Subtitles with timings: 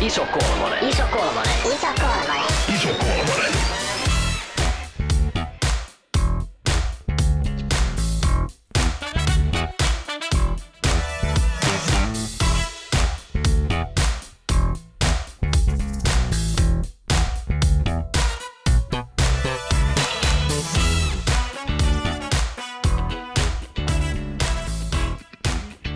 [0.00, 0.88] Iso kolmonen.
[0.88, 1.52] Iso kolmonen.
[1.64, 2.44] Iso kolmonen.
[2.74, 3.52] Iso kolmonen.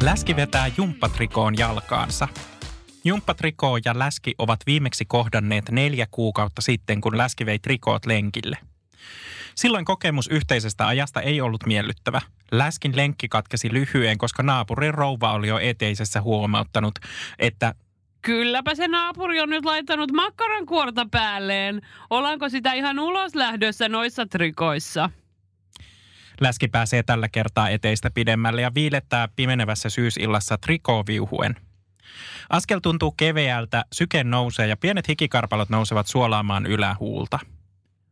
[0.02, 2.28] Läski vetää jumppatrikoon jalkaansa.
[3.04, 8.58] Jumppatrikoo ja läski ovat viimeksi kohdanneet neljä kuukautta sitten, kun läski vei trikoot lenkille.
[9.54, 12.20] Silloin kokemus yhteisestä ajasta ei ollut miellyttävä.
[12.52, 16.98] Läskin lenkki katkesi lyhyen, koska naapurin rouva oli jo eteisessä huomauttanut,
[17.38, 17.74] että
[18.22, 21.82] Kylläpä se naapuri on nyt laittanut makkaran kuorta päälleen.
[22.10, 25.10] Ollaanko sitä ihan ulos lähdössä noissa trikoissa?
[26.40, 31.56] läski pääsee tällä kertaa eteistä pidemmälle ja viilettää pimenevässä syysillassa trikooviuhuen.
[32.50, 37.38] Askel tuntuu keveältä, syke nousee ja pienet hikikarpalot nousevat suolaamaan ylähuulta.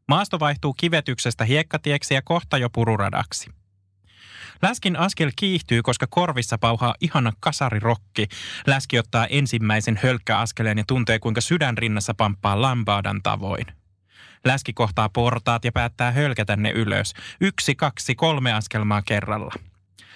[0.09, 3.51] Maasto vaihtuu kivetyksestä hiekkatieksi ja kohta jo pururadaksi.
[4.63, 8.29] Läskin askel kiihtyy, koska korvissa pauhaa ihana kasarirokki.
[8.67, 13.67] Läski ottaa ensimmäisen hölkkäaskeleen ja tuntee, kuinka sydän rinnassa pamppaa lambaadan tavoin.
[14.45, 17.15] Läski kohtaa portaat ja päättää hölkätä ne ylös.
[17.41, 19.55] Yksi, kaksi, kolme askelmaa kerralla.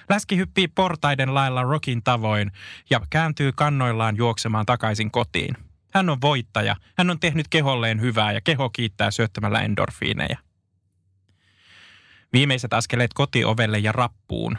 [0.09, 2.53] Läski hyppii portaiden lailla rokin tavoin
[2.91, 5.57] ja kääntyy kannoillaan juoksemaan takaisin kotiin.
[5.95, 6.77] Hän on voittaja.
[6.99, 10.39] Hän on tehnyt keholleen hyvää ja keho kiittää syöttämällä endorfiineja.
[12.33, 14.59] Viimeiset askeleet kotiovelle ja rappuun.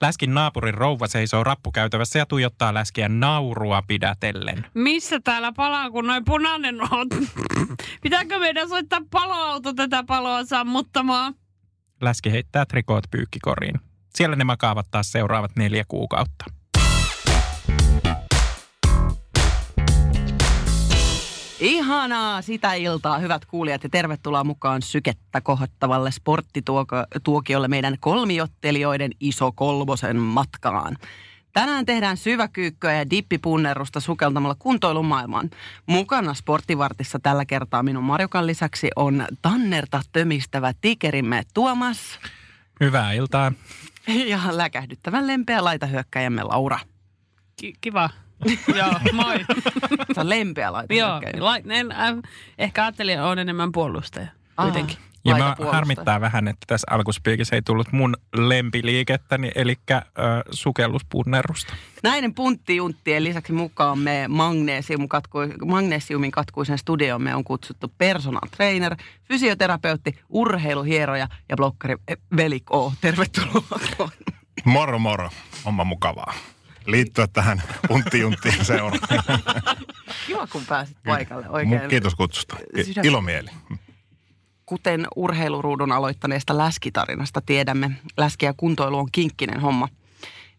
[0.00, 4.66] Läskin naapurin rouva seisoo rappukäytävässä ja tuijottaa läskiä naurua pidätellen.
[4.74, 7.08] Missä täällä palaa, kun noin punainen on?
[8.02, 11.34] Pitääkö meidän soittaa paloauto tätä paloa sammuttamaan?
[12.00, 13.91] Läski heittää trikoot pyykkikoriin.
[14.14, 16.44] Siellä ne makaavat taas seuraavat neljä kuukautta.
[21.60, 30.16] Ihanaa sitä iltaa, hyvät kuulijat, ja tervetuloa mukaan sykettä kohottavalle sporttituokiolle meidän kolmiottelijoiden iso kolmosen
[30.16, 30.96] matkaan.
[31.52, 35.50] Tänään tehdään syväkyykköä ja dippipunnerusta sukeltamalla kuntoilumaailmaan.
[35.86, 42.18] Mukana sporttivartissa tällä kertaa minun Marjokan lisäksi on Tannerta tömistävä tikerimme Tuomas
[42.80, 43.52] Hyvää iltaa.
[44.26, 46.78] ja läkähdyttävän lempeä laitahyökkäjämme Laura.
[47.56, 48.10] Ki- kiva.
[48.78, 49.38] Joo, moi.
[50.14, 51.44] Se on lempeä Joo, laitahyökkäjä.
[51.44, 52.14] la, en, äh,
[52.58, 54.26] ehkä ajattelin, että on enemmän puolustaja.
[54.62, 54.96] Kuitenkin.
[55.24, 60.02] Ja mä harmittaa vähän, että tässä alkuspiikissä ei tullut mun lempiliikettäni, eli äh,
[60.50, 61.74] sukelluspunnerusta.
[62.02, 68.96] Näiden punttijunttien lisäksi mukaan me magnesium katku, magnesiumin katkuisen studiomme on kutsuttu personal trainer,
[69.28, 72.70] fysioterapeutti, urheiluhieroja ja blokkari eh, Veli K.
[73.00, 74.10] Tervetuloa.
[74.64, 75.30] Moro moro,
[75.64, 76.34] onpa mukavaa.
[76.86, 78.98] Liittyä tähän punttijunttiin seuraan.
[80.26, 81.88] Kiva, kun pääsit paikalle oikein.
[81.88, 82.56] Kiitos kutsusta.
[83.02, 83.50] Ilomieli.
[84.72, 89.88] Kuten urheiluruudun aloittaneesta läskitarinasta tiedämme, läski ja kuntoilu on kinkkinen homma.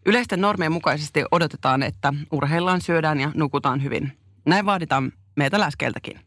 [0.06, 4.12] Yleisten normien mukaisesti odotetaan, että urheillaan, syödään ja nukutaan hyvin.
[4.46, 6.20] Näin vaaditaan meitä läskeiltäkin.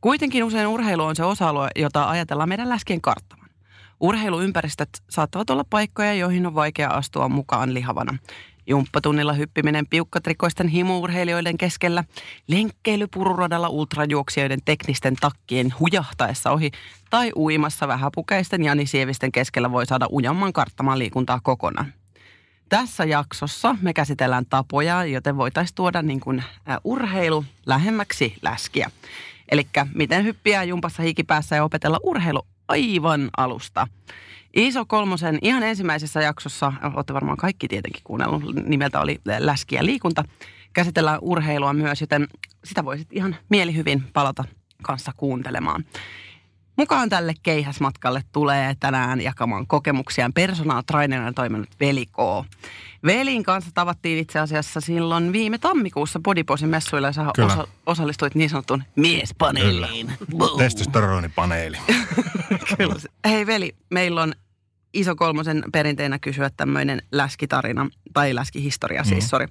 [0.00, 3.48] Kuitenkin usein urheilu on se osa-alue, jota ajatellaan meidän läskien karttavan.
[4.00, 8.18] Urheiluympäristöt saattavat olla paikkoja, joihin on vaikea astua mukaan lihavana.
[8.66, 12.04] Jumppatunnilla hyppiminen piukkatrikoisten himuurheilijoiden keskellä,
[12.46, 16.70] lenkkeily pururadalla ultrajuoksijoiden teknisten takkien hujahtaessa ohi
[17.10, 21.92] tai uimassa vähäpukeisten janisievisten keskellä voi saada ujamman karttamaan liikuntaa kokonaan.
[22.68, 26.44] Tässä jaksossa me käsitellään tapoja, joten voitaisiin tuoda niin kuin,
[26.84, 28.90] urheilu lähemmäksi läskiä.
[29.50, 33.86] Eli miten hyppiä jumpassa hikipäässä ja opetella urheilu aivan alusta.
[34.56, 40.24] Iso kolmosen ihan ensimmäisessä jaksossa, olette varmaan kaikki tietenkin kuunnellut, nimeltä oli Läski ja liikunta.
[40.72, 42.28] Käsitellään urheilua myös, joten
[42.64, 44.44] sitä voisit ihan mielihyvin palata
[44.82, 45.84] kanssa kuuntelemaan.
[46.82, 52.16] Mukaan tälle keihäsmatkalle tulee tänään jakamaan kokemuksiaan personal trainerina toiminut Veli K.
[53.04, 58.50] Velin kanssa tavattiin itse asiassa silloin viime tammikuussa Bodyposin messuilla ja sä osa- osallistuit niin
[58.50, 60.12] sanottuun miespaneeliin.
[60.58, 61.76] Testosteronipaneeli.
[62.78, 62.94] Kyllä.
[63.28, 64.32] Hei veli, meillä on
[64.94, 69.28] iso kolmosen perinteenä kysyä tämmöinen läskitarina, tai läskihistoria siis, Mm.
[69.28, 69.46] sori.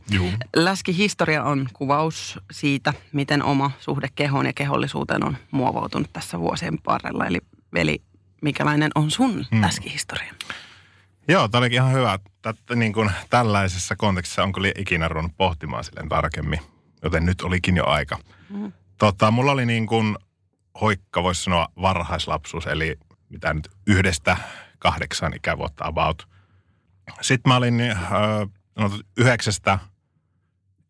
[0.56, 7.26] Läskihistoria on kuvaus siitä, miten oma suhde kehoon ja kehollisuuteen on muovautunut tässä vuosien varrella.
[7.26, 7.40] Eli
[7.74, 8.02] veli,
[8.42, 9.62] mikälainen on sun Mm.
[9.62, 10.34] läskihistoria?
[11.28, 12.20] Joo, tämä olikin ihan hyvä.
[12.42, 16.60] Tätä, niin kuin, tällaisessa kontekstissa onko li- ikinä ruvennut pohtimaan silleen tarkemmin,
[17.04, 18.18] joten nyt olikin jo aika.
[18.50, 18.72] Mm.
[18.98, 20.18] Tota, mulla oli niin kuin
[20.82, 22.98] hoikka, voisi sanoa varhaislapsuus, eli
[23.30, 24.38] mitä nyt yhdestä
[24.82, 26.28] kahdeksan ikävuotta about.
[27.22, 28.00] Sitten mä olin äh,
[28.76, 29.80] no, yhdeksästä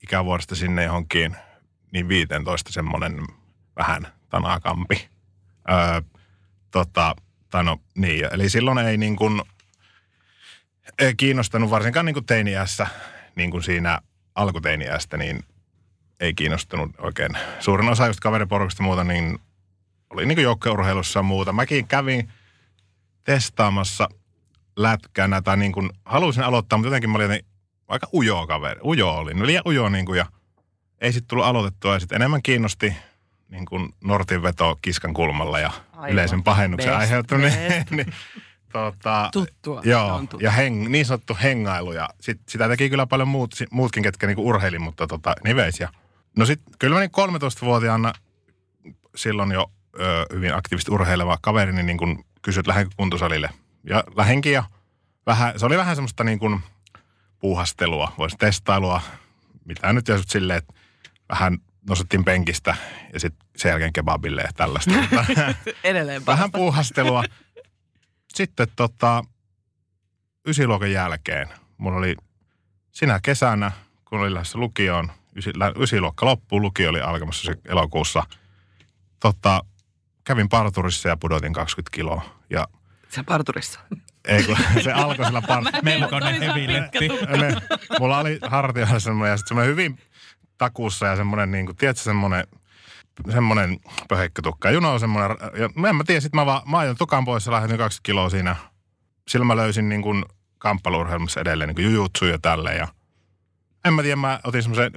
[0.03, 1.35] ikävuodesta sinne johonkin
[1.91, 3.27] niin 15 semmoinen
[3.75, 5.09] vähän tanakampi.
[5.69, 6.01] Öö,
[6.71, 7.15] tota,
[7.49, 9.41] tai no niin, eli silloin ei niin kuin,
[10.99, 12.87] ei kiinnostanut varsinkaan niin kuin teiniässä,
[13.35, 13.99] niin kuin siinä
[14.35, 15.43] alkuteiniästä, niin
[16.19, 17.31] ei kiinnostunut oikein.
[17.59, 19.39] Suurin osa just kaveriporukasta muuta, niin
[20.09, 21.53] oli niin kuin joukkueurheilussa muuta.
[21.53, 22.31] Mäkin kävin
[23.31, 24.09] testaamassa
[24.75, 27.51] lätkänä tai niin kuin halusin aloittaa, mutta jotenkin mä olin jotenkin
[27.87, 28.81] aika ujo kaveri.
[28.83, 30.25] Ujo oli, no liian ujo niin kuin ja
[31.01, 32.95] ei sitten tullut aloitettua ja sitten enemmän kiinnosti
[33.49, 36.09] niin kuin nortin veto kiskan kulmalla ja Aivan.
[36.09, 37.53] yleisen pahennuksen Best, aiheuttaminen.
[37.71, 37.91] best.
[37.91, 38.13] niin,
[38.73, 39.81] tota, Tuttua.
[39.83, 40.45] Joo, on tuttua.
[40.45, 41.91] ja heng, niin sanottu hengailu.
[41.91, 45.79] Ja sit, sitä teki kyllä paljon muut, muutkin, ketkä niinku urheili, mutta tota, niveis.
[45.79, 45.89] Ja,
[46.37, 48.13] no sit kyllä mä niin 13-vuotiaana
[49.15, 53.49] silloin jo ö, hyvin aktiivisesti urheileva kaverini niin kun kysyi, että lähdenkö kuntosalille.
[53.83, 54.63] Ja lähenkin ja
[55.25, 56.59] vähän, se oli vähän semmoista niin kuin
[57.39, 59.01] puuhastelua, voisi testailua,
[59.65, 60.73] mitä nyt jos silleen, että
[61.29, 61.57] vähän
[61.89, 62.75] nostettiin penkistä
[63.13, 64.91] ja sitten sen jälkeen kebabille ja tällaista.
[65.83, 67.23] Edelleen vähän puuhastelua.
[68.33, 69.23] Sitten tota,
[70.47, 72.15] ysiluokan jälkeen, mulla oli
[72.91, 73.71] sinä kesänä,
[74.05, 78.23] kun oli lähdössä lukioon, ysi, ysiluokka loppuu, lukio oli alkamassa se elokuussa.
[79.19, 79.61] Tota,
[80.23, 82.21] kävin parturissa ja pudotin 20 kiloa.
[82.49, 82.67] Ja
[83.09, 83.79] Se parturissa.
[84.25, 87.09] ei kun se alkoi sillä par- Melkoinen heviletti.
[87.99, 89.99] mulla oli hartioilla semmoinen, ja sitten semmoinen hyvin
[90.57, 92.47] takussa ja semmoinen, niin kuin, tiedätkö, semmoinen,
[93.31, 93.77] semmoinen
[94.09, 94.67] pöheikkötukka.
[94.67, 97.25] Ja Juno on semmoinen, ja mä en mä tiedä, sit mä vaan, mä ajoin tukan
[97.25, 98.55] pois ja lähdin 20 kiloa siinä.
[99.27, 100.25] Silloin mä löysin niin kuin
[100.57, 102.77] kamppailurheilmassa edelleen, niin kuin jujutsu ja tälleen.
[102.77, 102.87] Ja
[103.85, 104.91] en mä tiedä, mä otin semmoisen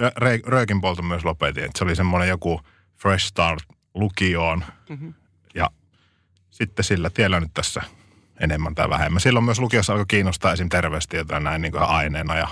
[0.46, 1.64] röökin polton myös lopetin.
[1.64, 2.60] Että se oli semmoinen joku
[2.96, 3.62] fresh start
[3.94, 4.64] lukioon.
[4.88, 5.08] Mhm.
[5.54, 5.70] Ja
[6.50, 7.82] sitten sillä tiellä nyt tässä
[8.40, 9.20] enemmän tai vähemmän.
[9.20, 10.68] Silloin myös lukiossa alkoi kiinnostaa esim.
[10.68, 12.48] terveystietoa näin niin kuin aineena ja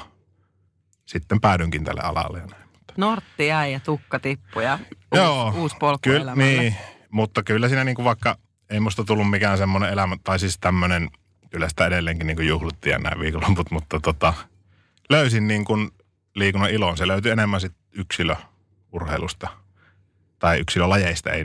[1.06, 2.38] sitten päädynkin tälle alalle.
[2.38, 2.62] ja näin.
[2.96, 4.78] Nortti jäi ja tukka tippui ja
[5.14, 6.44] Joo, uusi, uusi polku Kyllä, elämälle.
[6.60, 6.76] niin,
[7.10, 8.38] mutta kyllä siinä niin kuin vaikka
[8.70, 11.10] ei musta tullut mikään semmoinen elämä, tai siis tämmöinen,
[11.50, 14.34] kyllä sitä edelleenkin niin kuin juhlittiin ja näin viikonloput, mutta tota,
[15.10, 15.90] löysin niin kuin
[16.34, 16.96] liikunnan ilon.
[16.96, 19.48] Se löytyi enemmän sit yksilöurheilusta
[20.42, 21.44] tai yksilölajeista, ei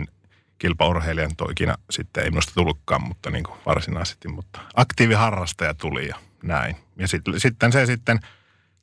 [0.57, 6.15] kilpaurheilijan toi ikinä sitten ei minusta tullutkaan, mutta niin kuin varsinaisesti, mutta aktiiviharrastaja tuli ja
[6.43, 6.75] näin.
[6.95, 8.19] Ja sit, sitten se sitten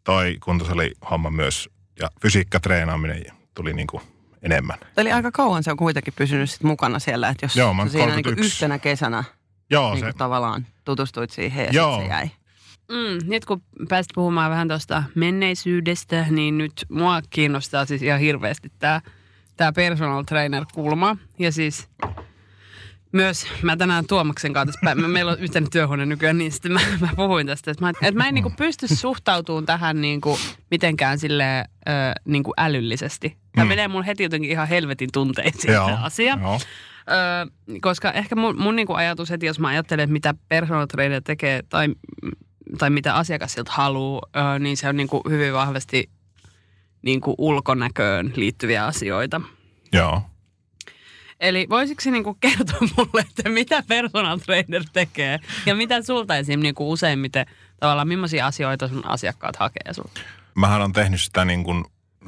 [0.05, 1.69] toi kuntosali homma myös
[2.01, 3.25] ja fysiikkatreenaaminen
[3.55, 4.03] tuli niin kuin
[4.43, 4.79] enemmän.
[4.97, 8.07] Eli aika kauan se on kuitenkin pysynyt sit mukana siellä, että jos Joo, mä siinä
[8.07, 8.47] niin 31.
[8.47, 9.25] yhtenä kesänä
[9.71, 12.01] Joo, niin se, tavallaan tutustuit siihen ja Joo.
[12.01, 12.31] se jäi.
[12.89, 18.73] Mm, nyt kun pääsit puhumaan vähän tuosta menneisyydestä, niin nyt mua kiinnostaa siis ihan hirveästi
[18.79, 19.01] tämä
[19.57, 21.17] tää personal trainer-kulma.
[21.39, 21.89] Ja siis
[23.13, 27.09] myös mä tänään Tuomaksen kanssa, tässä meillä on yhteinen työhuone nykyään, niin sitten mä, mä
[27.17, 30.39] puhuin tästä, että mä, että mä en niinku pysty suhtautumaan tähän niinku
[30.71, 31.91] mitenkään sille ö,
[32.25, 33.37] niinku älyllisesti.
[33.55, 33.69] Tämä Mm.
[33.69, 36.39] menee mun heti jotenkin ihan helvetin tunteisiin tämä asia.
[36.43, 36.59] Joo.
[37.11, 41.23] Öö, koska ehkä mun, mun niinku ajatus heti, jos mä ajattelen, että mitä personal trainer
[41.23, 41.89] tekee tai,
[42.79, 46.11] tai mitä asiakas siltä haluaa, öö, niin se on niinku hyvin vahvasti
[47.05, 49.41] niinku ulkonäköön liittyviä asioita.
[49.93, 50.23] Joo.
[51.41, 56.61] Eli voisitko niinku kertoa mulle, että mitä personal trainer tekee ja mitä sulta esim.
[56.61, 57.47] Niinku useimmiten
[57.81, 60.21] tavallaan millaisia asioita sun asiakkaat hakee sulta?
[60.55, 61.85] Mähän on tehnyt sitä niin kuin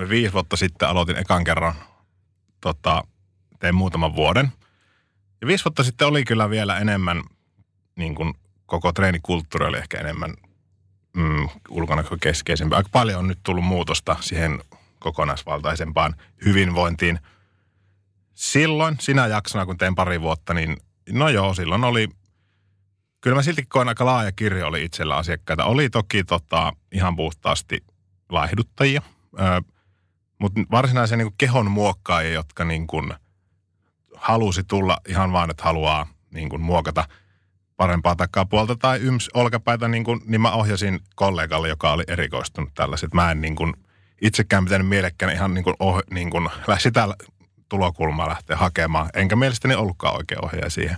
[0.08, 1.74] viisi vuotta sitten aloitin ekan kerran,
[2.60, 3.04] tota,
[3.58, 4.52] tein muutaman vuoden.
[5.40, 7.22] Ja viisi vuotta sitten oli kyllä vielä enemmän,
[7.96, 8.34] niin kuin
[8.66, 10.34] koko treenikulttuuri oli ehkä enemmän
[11.16, 12.76] mm, ulkonäkökeskeisempi.
[12.76, 14.60] Aika paljon on nyt tullut muutosta siihen
[14.98, 17.18] kokonaisvaltaisempaan hyvinvointiin.
[18.34, 20.76] Silloin, sinä jaksona, kun tein pari vuotta, niin
[21.10, 22.08] no joo, silloin oli,
[23.20, 25.64] kyllä mä silti koin aika laaja kirjo oli itsellä asiakkaita.
[25.64, 27.84] Oli toki tota, ihan puhtaasti
[28.28, 29.02] laihduttajia,
[30.38, 33.14] mutta varsinaisia niin kehon muokkaajia, jotka niin kuin
[34.14, 37.04] halusi tulla ihan vaan, että haluaa niin kuin muokata
[37.76, 43.14] parempaa takapuolta tai yms olkapäitä, niin, kuin, niin mä ohjasin kollegalle, joka oli erikoistunut tällaiset.
[43.14, 43.74] Mä en niin kuin
[44.22, 47.08] itsekään pitänyt mielekkään ihan niin kuin, oh, niin kuin sitä
[47.68, 50.96] tulokulmaa lähteä hakemaan, enkä mielestäni ollutkaan oikea ohjaaja siihen.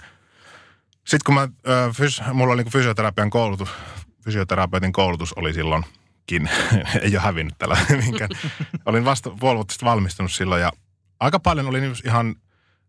[0.95, 3.69] Sitten kun mä, ö, fys, mulla oli niin fysioterapian koulutus,
[4.25, 6.51] fysioterapeutin koulutus oli silloinkin,
[7.03, 8.31] ei ole hävinnyt tällä minkään.
[8.87, 10.73] Olin vasta puoli valmistunut silloin ja
[11.21, 12.35] aika paljon oli niin ihan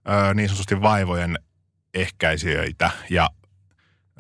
[0.09, 1.39] ö, niin sanotusti vaivojen
[1.93, 3.29] ehkäisijöitä ja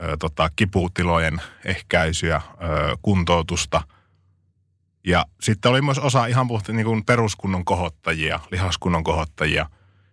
[0.03, 3.81] ö, tota, kiputilojen ehkäisyä, ö, kuntoutusta.
[5.09, 9.69] Ja sitten oli myös osa ihan puhuttiin niin kuin peruskunnon kohottajia, lihaskunnon kohottajia,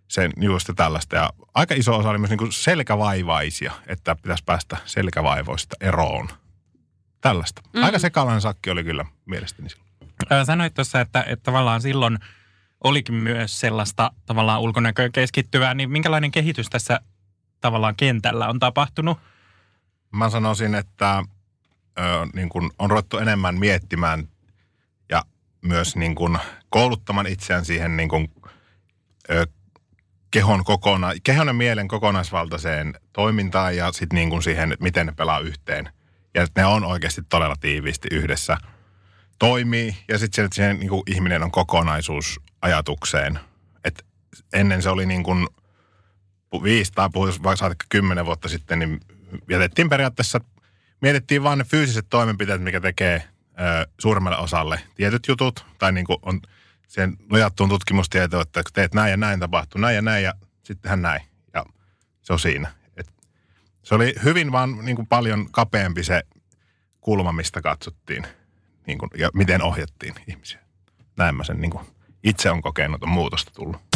[0.09, 1.17] sen just tällaista.
[1.17, 6.29] Ja aika iso osa oli myös niin kuin selkävaivaisia, että pitäisi päästä selkävaivoista eroon.
[7.21, 7.63] Tällaista.
[7.73, 7.83] Mm.
[7.83, 10.47] Aika sekalainen sakki oli kyllä mielestäni silloin.
[10.47, 12.19] Sanoit tuossa, että, että tavallaan silloin
[12.85, 17.01] olikin myös sellaista tavallaan ulkonäköön keskittyvää, niin minkälainen kehitys tässä
[17.61, 19.19] tavallaan kentällä on tapahtunut?
[20.11, 21.25] Mä sanoisin, että
[21.99, 22.03] ö,
[22.35, 24.29] niin kuin on ruvettu enemmän miettimään
[25.67, 26.39] myös niin kuin
[26.71, 28.29] kouluttamaan itseään siihen niin kuin,
[29.31, 29.47] ö,
[30.31, 35.39] kehon, kokona, kehon ja mielen kokonaisvaltaiseen toimintaan ja sitten niin kuin siihen, miten ne pelaa
[35.39, 35.89] yhteen.
[36.35, 38.57] Ja että ne on oikeasti todella tiiviisti yhdessä
[39.39, 43.39] toimii ja sitten siihen niin kuin ihminen on kokonaisuus ajatukseen.
[43.85, 44.07] Et
[44.53, 45.47] ennen se oli niin kuin
[46.63, 49.01] viisi tai puhuisi vaikka saatikka kymmenen vuotta sitten, niin
[49.51, 50.41] jätettiin periaatteessa,
[51.01, 53.23] mietittiin vaan ne fyysiset toimenpiteet, mikä tekee
[53.61, 56.41] ö, suuremmalle osalle tietyt jutut, tai niin kuin on
[56.89, 60.33] siihen nojattuun tutkimustietoon, että kun teet näin ja näin tapahtuu, näin ja näin, ja
[60.63, 61.21] sittenhän näin.
[61.55, 61.65] Ja
[62.23, 62.73] se on siinä.
[62.97, 63.13] Et
[63.83, 66.23] se oli hyvin vaan niin kuin paljon kapeampi se
[67.01, 68.27] kulma, mistä katsottiin
[68.87, 70.61] niin kuin, ja miten ohjattiin ihmisiä.
[71.17, 71.87] Näin mä sen niin kuin,
[72.23, 73.96] itse on kokenut, on muutosta tullut.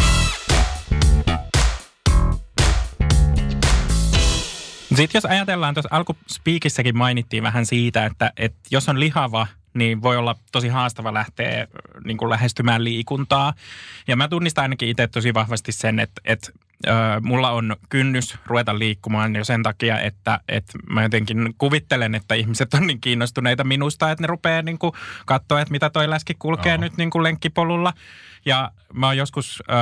[5.01, 10.17] Sitten jos ajatellaan, tuossa alkuspiikissäkin mainittiin vähän siitä, että, että jos on lihava, niin voi
[10.17, 11.67] olla tosi haastava lähteä
[12.05, 13.53] niin kuin lähestymään liikuntaa.
[14.09, 16.53] Ja mä tunnistan ainakin itse tosi vahvasti sen, että, että
[16.87, 16.91] ö,
[17.23, 22.75] mulla on kynnys ruveta liikkumaan jo sen takia, että, että mä jotenkin kuvittelen, että ihmiset
[22.75, 24.93] on niin kiinnostuneita minusta, että ne rupeaa niin kuin
[25.27, 26.81] katsoa, että mitä toi läski kulkee Joo.
[26.81, 27.93] nyt niin kuin lenkkipolulla.
[28.45, 29.73] Ja mä oon joskus ö,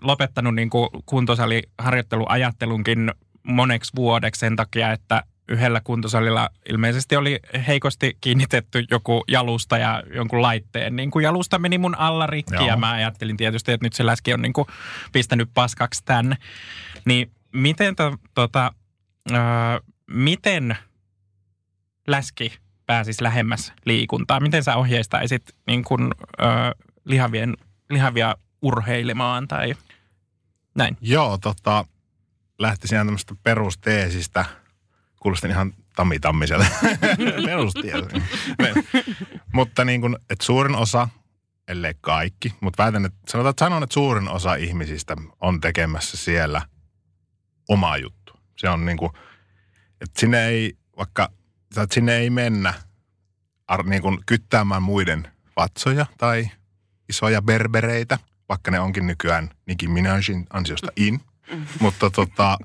[0.00, 3.12] lopettanut niin kuin kuntosaliharjoitteluajattelunkin
[3.44, 10.42] moneksi vuodeksi sen takia, että yhdellä kuntosalilla ilmeisesti oli heikosti kiinnitetty joku jalusta ja jonkun
[10.42, 10.96] laitteen.
[10.96, 12.66] Niin kuin jalusta meni mun alla rikki Joo.
[12.66, 14.66] ja mä ajattelin tietysti, että nyt se läski on niin kuin
[15.12, 16.36] pistänyt paskaksi tänne.
[17.04, 18.72] Niin miten, to, tota,
[19.30, 19.34] ö,
[20.10, 20.76] miten
[22.06, 22.52] läski
[22.86, 24.40] pääsisi lähemmäs liikuntaa?
[24.40, 26.10] Miten sä ohjeistaisit niin kuin,
[26.40, 26.44] ö,
[27.04, 27.56] lihavien,
[27.90, 29.74] lihavia urheilemaan tai
[30.74, 30.96] näin?
[31.00, 31.84] Joo, tota,
[32.58, 34.44] lähtisin ihan tämmöistä perusteesistä.
[35.20, 36.66] Kuulostin ihan tammitammiselta.
[37.46, 38.08] Perustieto.
[39.52, 41.08] mutta niin kuin, että suurin osa,
[41.68, 46.62] ellei kaikki, mutta väitän, että sanotaan, että sanon, että suurin osa ihmisistä on tekemässä siellä
[47.68, 48.32] oma juttu.
[48.56, 49.12] Se on niin kuin,
[50.00, 51.30] että sinne ei, vaikka
[51.82, 52.74] että sinne ei mennä
[53.68, 56.50] ar, niin kuin kyttäämään muiden vatsoja tai
[57.08, 58.18] isoja berbereitä,
[58.48, 61.20] vaikka ne onkin nykyään Nicki Minajin ansiosta in.
[61.80, 62.58] Mutta tota,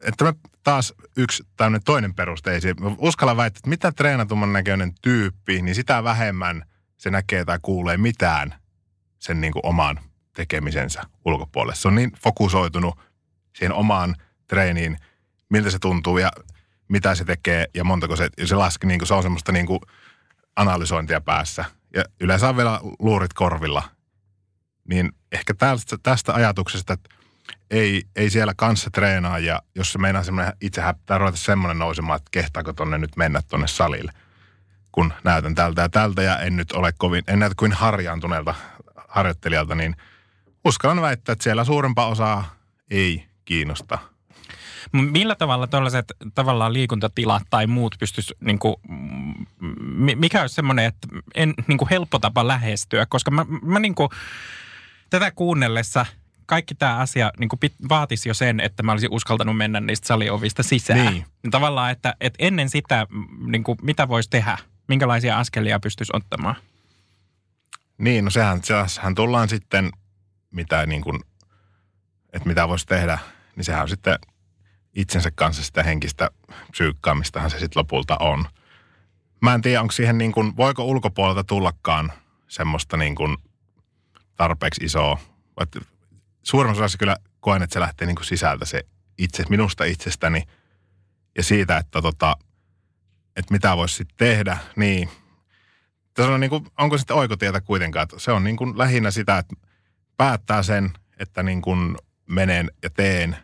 [0.00, 2.74] että me taas yksi tämmöinen toinen perusteisi.
[2.74, 6.64] Mä Uskallan väittää, että mitä treenatumman näköinen tyyppi, niin sitä vähemmän
[6.96, 8.54] se näkee tai kuulee mitään
[9.18, 10.00] sen niin kuin oman
[10.32, 11.74] tekemisensä ulkopuolelle.
[11.74, 12.98] Se on niin fokusoitunut
[13.56, 14.96] siihen omaan treeniin,
[15.48, 16.30] miltä se tuntuu ja
[16.88, 19.80] mitä se tekee ja montako se, se laski, niin kuin se on semmoista niin kuin
[20.56, 21.64] analysointia päässä.
[21.94, 23.82] Ja yleensä on vielä luurit korvilla.
[24.88, 27.14] Niin ehkä tästä, tästä ajatuksesta, että
[27.70, 32.16] ei, ei siellä kanssa treenaa ja jos se meinaa semmoinen itse häppää ruveta semmoinen nousemaan,
[32.16, 34.12] että kehtaako tonne nyt mennä tonne salille,
[34.92, 38.54] kun näytän tältä ja tältä ja en nyt ole kovin, en näytä kuin harjaantuneelta
[39.08, 39.96] harjoittelijalta, niin
[40.64, 42.56] uskallan väittää, että siellä suurempaa osaa
[42.90, 43.98] ei kiinnosta.
[44.92, 48.76] Millä tavalla tällaiset tavallaan liikuntatilat tai muut pystyisi, niin kuin,
[50.16, 54.08] mikä olisi semmoinen, että en, niin kuin helppo tapa lähestyä, koska mä, mä niin kuin,
[55.10, 56.06] tätä kuunnellessa
[56.46, 60.06] kaikki tämä asia niin kuin pit, vaatisi jo sen, että mä olisin uskaltanut mennä niistä
[60.06, 61.14] saliovista sisään.
[61.14, 61.24] Niin.
[61.50, 63.06] Tavallaan, että, että ennen sitä,
[63.46, 64.58] niin kuin, mitä voisi tehdä,
[64.88, 66.56] minkälaisia askelia pystyisi ottamaan.
[67.98, 69.90] Niin, no sehän, sehän tullaan sitten,
[70.50, 71.20] mitä niin kuin,
[72.32, 73.18] että mitä voisi tehdä,
[73.56, 74.18] niin sehän on sitten
[74.94, 76.30] itsensä kanssa sitä henkistä
[76.70, 78.44] psyykkaamistahan se sitten lopulta on.
[79.40, 82.12] Mä en tiedä, onko siihen niin kuin, voiko ulkopuolelta tullakaan
[82.48, 83.36] semmoista niin kuin
[84.36, 85.18] tarpeeksi isoa.
[85.60, 85.80] Että
[86.42, 88.82] Suurimmassa osassa kyllä koen, että se lähtee niin kuin sisältä se
[89.18, 90.42] itse, minusta itsestäni
[91.36, 92.36] ja siitä, että, tota,
[93.36, 95.08] että mitä voisi sitten tehdä, niin
[96.14, 99.38] tässä on niin kuin, onko sitten oikotietä kuitenkaan, että se on niin kuin lähinnä sitä,
[99.38, 99.56] että
[100.16, 101.96] päättää sen, että niin kuin
[102.26, 103.36] menen ja teen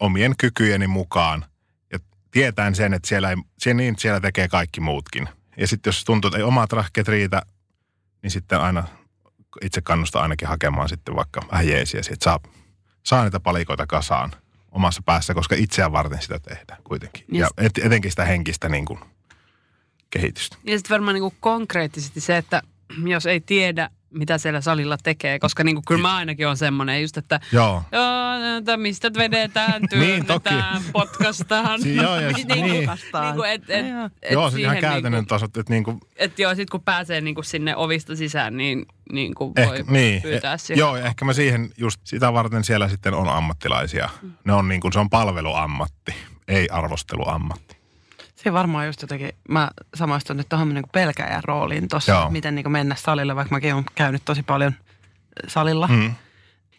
[0.00, 1.44] omien kykyjeni mukaan
[1.92, 1.98] ja
[2.30, 5.28] tietäen sen, että siellä, ei, siellä, niin siellä tekee kaikki muutkin.
[5.56, 7.42] Ja sitten jos tuntuu, että ei omat rahkeet riitä,
[8.22, 8.84] niin sitten aina
[9.62, 12.40] itse kannustaa ainakin hakemaan sitten vaikka vähän jeesiä, että saa,
[13.02, 14.32] saa niitä palikoita kasaan
[14.72, 17.24] omassa päässä, koska itseään varten sitä tehdään kuitenkin.
[17.30, 18.98] Niin Ja et, etenkin sitä henkistä niin kuin,
[20.10, 20.56] kehitystä.
[20.64, 22.62] Ja sitten varmaan niinku konkreettisesti se, että
[23.04, 27.16] jos ei tiedä, mitä siellä salilla tekee, koska niinku, kyllä mä ainakin on semmoinen just,
[27.16, 27.82] että Joo.
[27.92, 30.48] joo, että mistä vedetään, Niin, toki.
[30.48, 31.80] työnnetään, potkastaan.
[31.82, 32.64] Si- joo, ja- Niinku- niin.
[33.22, 34.08] niinku, et, et, Joo.
[34.22, 36.82] et Joo, se ihan siihen käytännön niinku- tasot, että niin kuin, Että joo, sit kun
[36.82, 40.22] pääsee niinku sinne ovista sisään, niin, niin kuin voi Ehkä, niin.
[40.22, 40.78] pyytää Eh, siihen.
[40.80, 44.08] Joo, ehkä mä siihen just sitä varten siellä sitten on ammattilaisia.
[44.44, 46.14] Ne on niin kuin, se on palveluammatti,
[46.48, 47.75] ei arvosteluammatti.
[48.46, 52.94] Se varmaan just jotenkin, mä samaistun nyt tuohon niin pelkäjän rooliin tuossa, miten niin mennä
[52.94, 54.72] salille, vaikka mäkin olen käynyt tosi paljon
[55.48, 55.86] salilla.
[55.86, 56.14] Mm.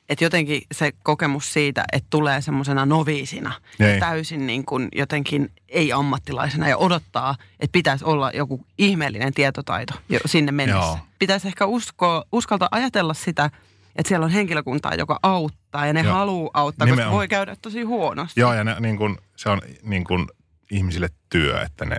[0.09, 3.93] Että jotenkin se kokemus siitä, että tulee semmoisena noviisina, Ei.
[3.93, 10.19] ja täysin niin kuin jotenkin ei-ammattilaisena ja odottaa, että pitäisi olla joku ihmeellinen tietotaito jo
[10.25, 10.87] sinne mennessä.
[10.87, 10.99] Joo.
[11.19, 13.51] Pitäisi ehkä uskoa, uskaltaa ajatella sitä,
[13.95, 16.13] että siellä on henkilökuntaa, joka auttaa ja ne Joo.
[16.13, 17.17] haluaa auttaa, koska Nimenomaan.
[17.17, 18.39] voi käydä tosi huonosti.
[18.39, 20.27] Joo, ja ne, niin kuin, se on niin kuin
[20.71, 21.97] ihmisille työ, että ne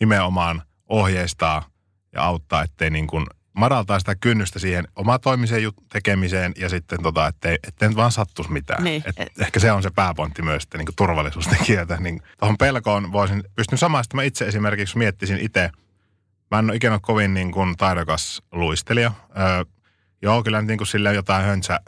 [0.00, 1.64] nimenomaan ohjeistaa
[2.12, 7.26] ja auttaa, ettei niin kuin madaltaa sitä kynnystä siihen omatoimiseen jut- tekemiseen ja sitten tota,
[7.26, 8.84] ettei, ettei nyt vaan sattuisi mitään.
[8.84, 11.96] Niin, Et et- Ehkä se on se pääpointti myös, että niin kuin turvallisuustekijöitä.
[11.96, 15.70] Niin tuohon pelkoon voisin, pystyn samaistamaan itse esimerkiksi, miettisin itse,
[16.50, 19.12] mä en ole ikinä ole kovin niin kuin taidokas luistelija.
[19.38, 19.64] Öö,
[20.22, 21.80] joo, kyllä niin kuin silleen jotain höntsä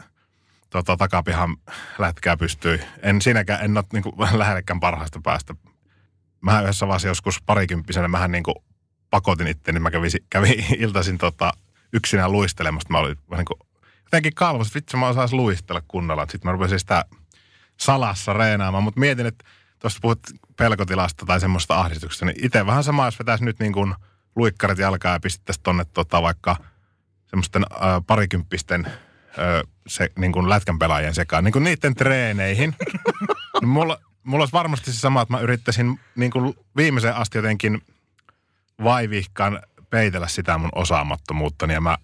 [0.69, 1.57] tota, takapihan
[1.97, 2.79] lätkää pystyi.
[3.01, 5.55] En siinäkään, en ole niin kuin, lähellekään parhaasta päästä.
[6.43, 8.55] Mä yhdessä vaiheessa joskus parikymppisenä, mähän niin kuin
[9.09, 11.51] pakotin itteni, mä kävin, kävin iltaisin tota,
[11.93, 12.89] yksinään luistelemassa.
[12.89, 13.69] Mä olin vähän niin kuin,
[14.03, 16.21] jotenkin kalvos, että vitsi mä osaisin luistella kunnolla.
[16.21, 17.05] Sitten mä rupesin sitä
[17.79, 19.45] salassa reenaamaan, mutta mietin, että
[19.79, 20.19] tuosta puhut
[20.57, 23.95] pelkotilasta tai semmoista ahdistuksesta, niin itse vähän sama, jos vetäisi nyt niin kuin
[24.35, 26.55] luikkarit jalkaa ja pistettäisiin tonne tota vaikka
[27.27, 28.93] semmoisten äh, parikymppisten äh,
[29.87, 32.75] se, niin kuin lätkän pelaajien sekaan, niin kuin niiden treeneihin.
[33.61, 37.81] niin mulla, mulla olisi varmasti se sama, että mä yrittäisin niin kuin viimeiseen asti jotenkin
[38.83, 41.97] vaivihkaan peitellä sitä mun osaamattomuutta, ja mä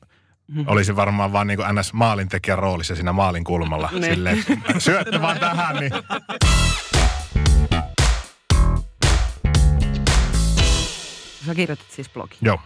[0.67, 1.93] olisin varmaan vaan niin kuin ns.
[1.93, 3.89] maalintekijän roolissa siinä maalin kulmalla.
[3.91, 4.03] Niin.
[4.03, 4.43] Silleen,
[4.77, 5.91] syötte vaan tähän, niin
[11.45, 12.37] Sä kirjoitit siis blogi.
[12.41, 12.59] joo.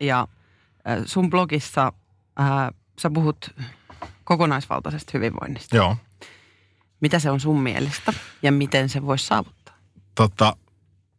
[0.00, 0.28] Ja
[1.06, 1.92] sun blogissa
[2.40, 2.46] äh,
[2.98, 3.50] sä puhut
[4.24, 5.76] kokonaisvaltaisesta hyvinvoinnista.
[5.76, 5.96] Joo.
[7.02, 8.12] Mitä se on sun mielestä
[8.42, 9.74] ja miten se voisi saavuttaa?
[10.14, 10.56] Tota,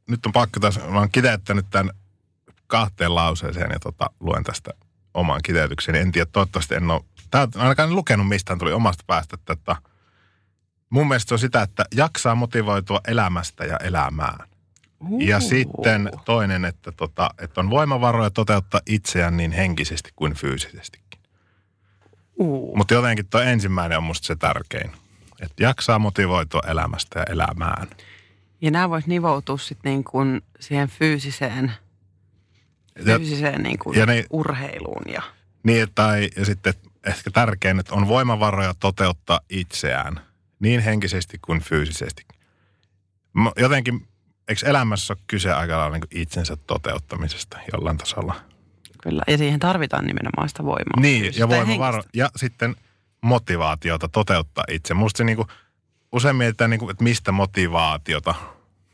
[0.10, 1.96] nyt on pakko tässä, mä oon kiteyttänyt tämän
[2.68, 4.72] kahteen lauseeseen ja tota, luen tästä
[5.14, 6.00] oman kiteytykseni.
[6.00, 9.76] En tiedä, toivottavasti en ole, tää, ainakaan en lukenut mistään, tuli omasta päästä, että, että
[10.90, 14.50] mun mielestä se on sitä, että jaksaa motivoitua elämästä ja elämään.
[15.20, 21.20] Ja sitten toinen, että, tota, että on voimavaroja toteuttaa itseään niin henkisesti kuin fyysisestikin.
[22.76, 24.92] Mutta jotenkin tuo ensimmäinen on musta se tärkein.
[25.44, 27.88] Että jaksaa motivoitua elämästä ja elämään.
[28.62, 31.72] Ja nämä voisi nivoutua sitten niin kuin siihen fyysiseen,
[33.06, 35.04] Ja, fyysiseen niin kuin ja ne- urheiluun.
[35.14, 35.22] Ja,
[35.64, 36.74] niin, tai ja sitten
[37.06, 40.20] ehkä tärkein, että on voimavaroja toteuttaa itseään
[40.60, 42.26] niin henkisesti kuin fyysisesti.
[43.58, 44.08] Jotenkin,
[44.48, 48.36] eikö elämässä ole kyse aika lailla niin itsensä toteuttamisesta jollain tasolla?
[49.04, 49.24] kyllä.
[49.28, 51.02] ja siihen tarvitaan nimenomaan sitä voimaa.
[51.02, 52.76] Niin, ja voimavaro, ja sitten
[53.24, 54.94] motivaatiota toteuttaa itse.
[54.94, 55.48] Musta se niinku,
[56.12, 58.36] usein mietitään, niinku, että mistä motivaatiota.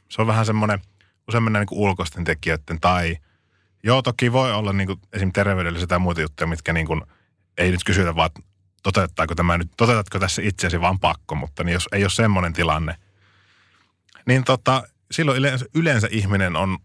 [0.10, 0.80] Se on vähän semmoinen,
[1.28, 3.18] usein mennään niinku ulkoisten tekijöiden tai,
[3.84, 7.02] joo toki voi olla niinku, esimerkiksi terveydellisiä tai muita juttuja, mitkä niinku,
[7.58, 8.30] ei nyt kysytä vaan,
[8.84, 12.96] toteuttaako tämä nyt, toteutatko tässä itseäsi vaan pakko, mutta niin jos ei ole semmoinen tilanne,
[14.26, 16.78] niin tota, silloin yleensä, yleensä ihminen on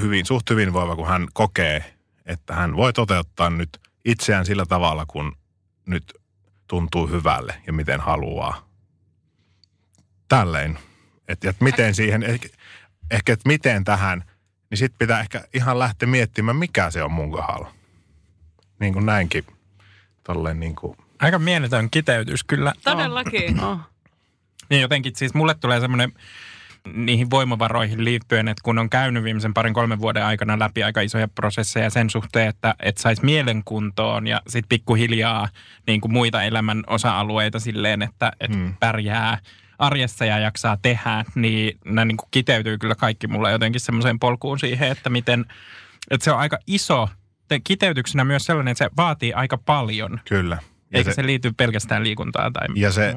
[0.00, 1.94] hyvin, suht hyvinvoiva, kun hän kokee,
[2.26, 5.36] että hän voi toteuttaa nyt itseään sillä tavalla, kun
[5.86, 6.14] nyt
[6.68, 8.68] tuntuu hyvälle ja miten haluaa.
[10.28, 10.78] Tälleen.
[11.28, 12.48] Että et miten siihen, ehkä,
[13.10, 14.24] ehkä että miten tähän,
[14.70, 17.74] niin sitten pitää ehkä ihan lähteä miettimään, mikä se on mun kohdalla.
[18.80, 19.44] Niin kuin näinkin.
[20.24, 22.72] Tolleen niin kuin, Aika mieletön kiteytys kyllä.
[22.84, 23.64] Todellakin.
[23.64, 23.78] Oh.
[24.70, 26.12] Niin jotenkin siis mulle tulee semmoinen
[26.92, 31.28] niihin voimavaroihin liittyen, että kun on käynyt viimeisen parin kolmen vuoden aikana läpi aika isoja
[31.28, 35.48] prosesseja sen suhteen, että, että saisi mielenkuntoon ja sitten pikkuhiljaa
[35.86, 38.62] niin kuin muita elämän osa-alueita silleen, että, että Mm.
[38.64, 38.74] mm.
[38.80, 39.38] pärjää
[39.78, 44.58] arjessa ja jaksaa tehdä, niin nämä niin kuin kiteytyy kyllä kaikki mulle jotenkin semmoiseen polkuun
[44.58, 45.44] siihen, että miten,
[46.10, 47.08] että se on aika iso,
[47.48, 50.58] te- kiteytyksenä myös sellainen, että se vaatii aika paljon, kyllä.
[50.92, 53.14] Ja eikä se, se liity pelkästään liikuntaan tai ja se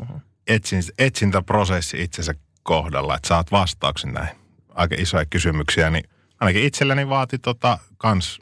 [0.47, 2.33] etsin, etsintäprosessi itsensä
[2.67, 4.35] kohdalla, että saat vastauksen näihin
[4.69, 8.39] aika isoja kysymyksiä, niin ainakin itselleni vaati tota kans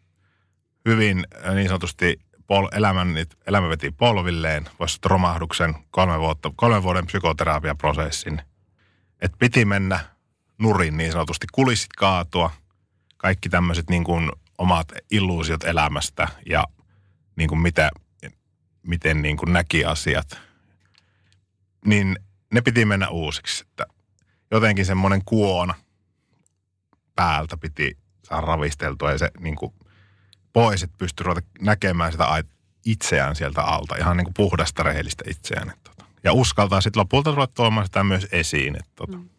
[0.85, 3.15] hyvin äh, niin sanotusti pol, elämän,
[3.47, 8.41] elämä veti polvilleen, voisi romahduksen kolme, vuotta, kolme vuoden psykoterapiaprosessin.
[9.21, 9.99] Että piti mennä
[10.57, 12.51] nurin niin sanotusti, kulissit kaatua,
[13.17, 16.63] kaikki tämmöiset niin kuin omat illuusiot elämästä ja
[17.35, 17.91] niin kuin mitä,
[18.87, 20.39] miten niin kuin näki asiat,
[21.85, 22.19] niin
[22.53, 23.65] ne piti mennä uusiksi.
[23.69, 23.85] Että
[24.55, 25.73] jotenkin semmoinen kuona
[27.15, 29.73] päältä piti saada ravisteltua ja se niin kuin
[30.53, 32.43] pois, että pystyi ruveta näkemään sitä
[32.85, 35.69] itseään sieltä alta, ihan niin kuin puhdasta rehellistä itseään.
[35.69, 36.05] Että, tota.
[36.23, 38.75] Ja uskaltaa sitten lopulta ruveta tuomaan sitä myös esiin.
[38.75, 39.17] Että, tota.
[39.17, 39.29] mm.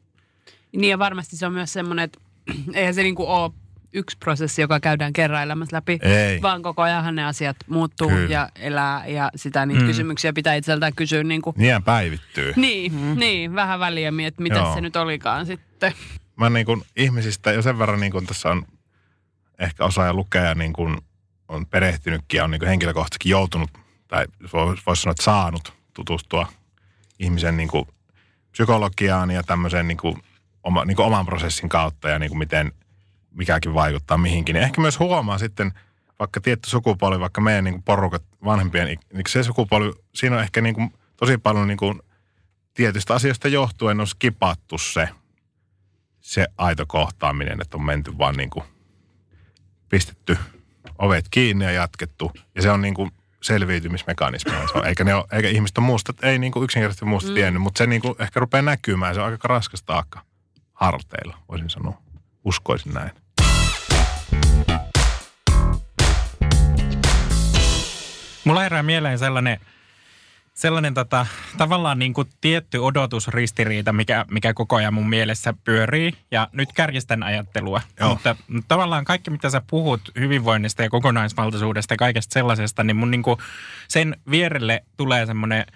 [0.72, 2.18] Niin ja varmasti se on myös semmoinen, että
[2.79, 3.52] eihän se niin kuin ole
[3.96, 6.42] yksi prosessi, joka käydään kerran elämässä läpi, Ei.
[6.42, 8.35] vaan koko ajan ne asiat muuttuu Kyllä.
[8.35, 9.87] ja elää ja sitä niitä mm.
[9.87, 11.24] kysymyksiä pitää itseltään kysyä.
[11.24, 12.52] Niin, kuin, niin päivittyy.
[12.56, 13.18] Niin, mm.
[13.18, 14.74] niin, vähän väliä että mitä Joo.
[14.74, 15.92] se nyt olikaan sitten.
[16.37, 18.66] Mä niin kuin ihmisistä jo sen verran niin kuin tässä on
[19.59, 20.98] ehkä osaaja lukea niin kuin
[21.48, 23.70] on perehtynytkin ja on niin kuin henkilökohtaisesti joutunut,
[24.09, 24.26] tai
[24.87, 26.48] voisi sanoa, että saanut tutustua
[27.18, 27.88] ihmisen niin kuin
[28.52, 30.22] psykologiaan ja tämmöiseen niin kuin,
[30.62, 32.72] oma, niin kuin oman prosessin kautta ja niin kuin miten
[33.37, 34.55] mikäkin vaikuttaa mihinkin.
[34.55, 35.72] Niin ehkä myös huomaa sitten,
[36.18, 40.61] vaikka tietty sukupolvi, vaikka meidän niin kuin porukat vanhempien, niin se sukupolvi, siinä on ehkä
[40.61, 42.03] niin kuin tosi paljon niin kuin
[42.75, 45.09] tietystä asioista johtuen on skipattu se,
[46.20, 48.64] se aito kohtaaminen, että on menty vaan niin kuin
[49.88, 50.38] pistetty
[50.99, 52.33] ovet kiinni ja jatkettu.
[52.55, 53.11] Ja se on niin kuin
[53.42, 54.53] selviytymismekanismi.
[54.53, 57.35] Se on, eikä, ne ole, eikä ihmiset ole muusta, ei niin kuin yksinkertaisesti muusta mm.
[57.35, 59.14] tiennyt, mutta se niin kuin ehkä rupeaa näkymään.
[59.14, 60.22] Se on aika raskas taakka
[60.72, 62.03] harteilla, voisin sanoa.
[62.44, 63.11] Uskoisin näin.
[68.46, 69.61] Mulla herää mieleen sellainen
[70.54, 71.26] sellainen tota,
[71.59, 76.12] tavallaan niin kuin tietty odotusristiriita, mikä, mikä koko ajan mun mielessä pyörii.
[76.30, 77.80] Ja nyt kärjestän ajattelua.
[78.00, 78.09] Joo.
[78.09, 83.11] Mutta, mutta tavallaan kaikki, mitä sä puhut hyvinvoinnista ja kokonaisvaltaisuudesta ja kaikesta sellaisesta, niin mun
[83.11, 83.38] niin kuin
[83.88, 85.66] sen vierelle tulee semmoinen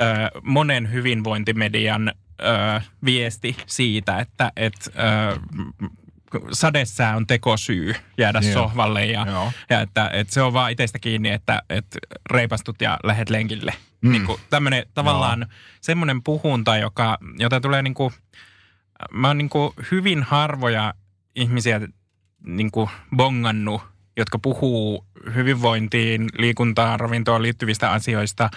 [0.00, 5.40] ö, monen hyvinvointimedian ö, viesti siitä, että et, ö,
[6.52, 8.52] sadessää on tekosyy jäädä Joo.
[8.52, 9.26] sohvalle ja,
[9.70, 11.98] ja että, että se on vaan itsestä kiinni, että, että
[12.30, 14.12] reipastut ja lähet lenkille– Mm.
[14.12, 15.46] Niin kuin tämmöinen tavallaan no.
[15.80, 18.14] semmoinen puhunta, joka, jota tulee niin kuin,
[19.12, 20.94] mä oon niin kuin hyvin harvoja
[21.34, 21.80] ihmisiä
[22.46, 23.82] niin kuin bongannut,
[24.16, 28.50] jotka puhuu hyvinvointiin, liikuntaan, ravintoon liittyvistä asioista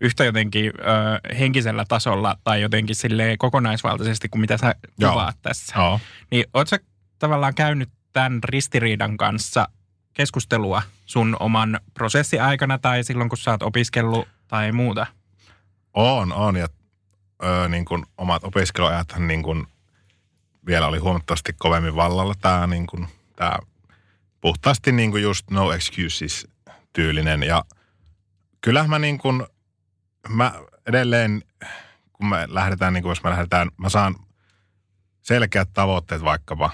[0.00, 5.10] yhtä jotenkin ö, henkisellä tasolla tai jotenkin sille kokonaisvaltaisesti kuin mitä sä Joo.
[5.10, 5.74] kuvaat tässä.
[5.78, 6.00] Joo.
[6.30, 6.76] Niin ootko
[7.20, 9.68] tavallaan käynyt tämän ristiriidan kanssa
[10.12, 15.06] keskustelua sun oman prosessiaikana tai silloin, kun sä oot opiskellut tai muuta?
[15.94, 16.56] On, on.
[16.56, 16.68] Ja
[17.44, 19.66] ö, niin kuin omat opiskeluajathan niin kuin
[20.66, 23.58] vielä oli huomattavasti kovemmin vallalla tämä niin kuin, tämä
[24.40, 26.48] puhtaasti niin kuin just no excuses
[26.92, 27.42] tyylinen.
[27.42, 27.64] Ja
[28.60, 29.46] kyllähän mä niin kuin,
[30.28, 30.52] mä
[30.86, 31.42] edelleen,
[32.12, 34.16] kun me lähdetään, niin kuin jos me lähdetään, mä saan
[35.22, 36.70] selkeät tavoitteet vaikkapa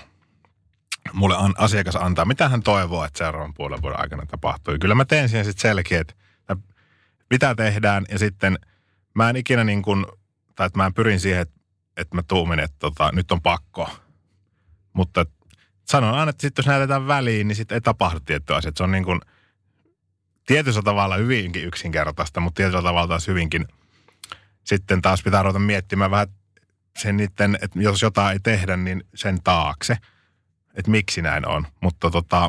[1.12, 4.74] mulle an, asiakas antaa, mitä hän toivoo, että seuraavan puolen vuoden aikana tapahtuu.
[4.80, 6.16] Kyllä mä teen siihen sitten selkeät,
[7.30, 8.58] mitä tehdään ja sitten
[9.14, 10.06] mä en ikinä niin kuin,
[10.56, 11.60] tai että mä pyrin siihen, että,
[11.96, 13.90] että mä tuumin, että tota, nyt on pakko.
[14.92, 15.26] Mutta
[15.88, 18.72] sanon aina, että sitten jos näytetään väliin, niin sitten ei tapahdu tiettyä asiaa.
[18.76, 19.20] Se on niin kuin
[20.46, 23.66] tietyllä tavalla hyvinkin yksinkertaista, mutta tietyllä tavalla taas hyvinkin
[24.64, 26.28] sitten taas pitää ruveta miettimään vähän
[26.98, 29.96] sen niiden, että jos jotain ei tehdä, niin sen taakse,
[30.76, 31.66] että miksi näin on.
[31.80, 32.48] Mutta tota,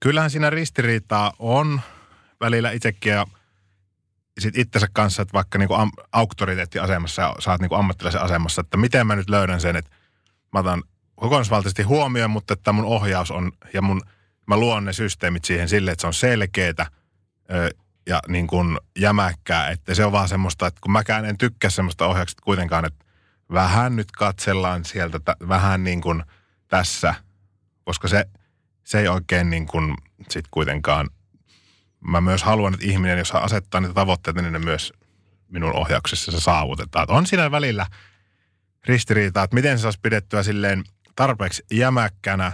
[0.00, 1.80] kyllähän siinä ristiriitaa on
[2.40, 3.26] välillä itsekin ja
[4.38, 8.76] sit itsensä kanssa, että vaikka niinku am, auktoriteettiasemassa ja sä oot niinku ammattilaisen asemassa, että
[8.76, 9.90] miten mä nyt löydän sen, että
[10.52, 10.82] mä otan
[11.14, 14.02] kokonaisvaltaisesti huomioon, mutta että mun ohjaus on ja mun,
[14.46, 16.86] mä luon ne systeemit siihen sille, että se on selkeätä
[18.06, 22.06] ja niin kuin jämäkkää, että se on vaan semmoista, että kun mäkään en tykkää semmoista
[22.06, 23.04] ohjauksesta kuitenkaan, että
[23.52, 26.22] vähän nyt katsellaan sieltä, vähän niin kuin
[26.68, 27.14] tässä,
[27.84, 28.24] koska se,
[28.84, 29.94] se ei oikein niin kuin
[30.30, 31.10] sit kuitenkaan
[32.00, 34.92] mä myös haluan, että ihminen, jos asettaa niitä tavoitteita, niin ne myös
[35.48, 37.10] minun ohjauksessa se saavutetaan.
[37.10, 37.86] on siinä välillä
[38.84, 40.84] ristiriitaa, että miten se saisi pidettyä silleen
[41.16, 42.52] tarpeeksi jämäkkänä,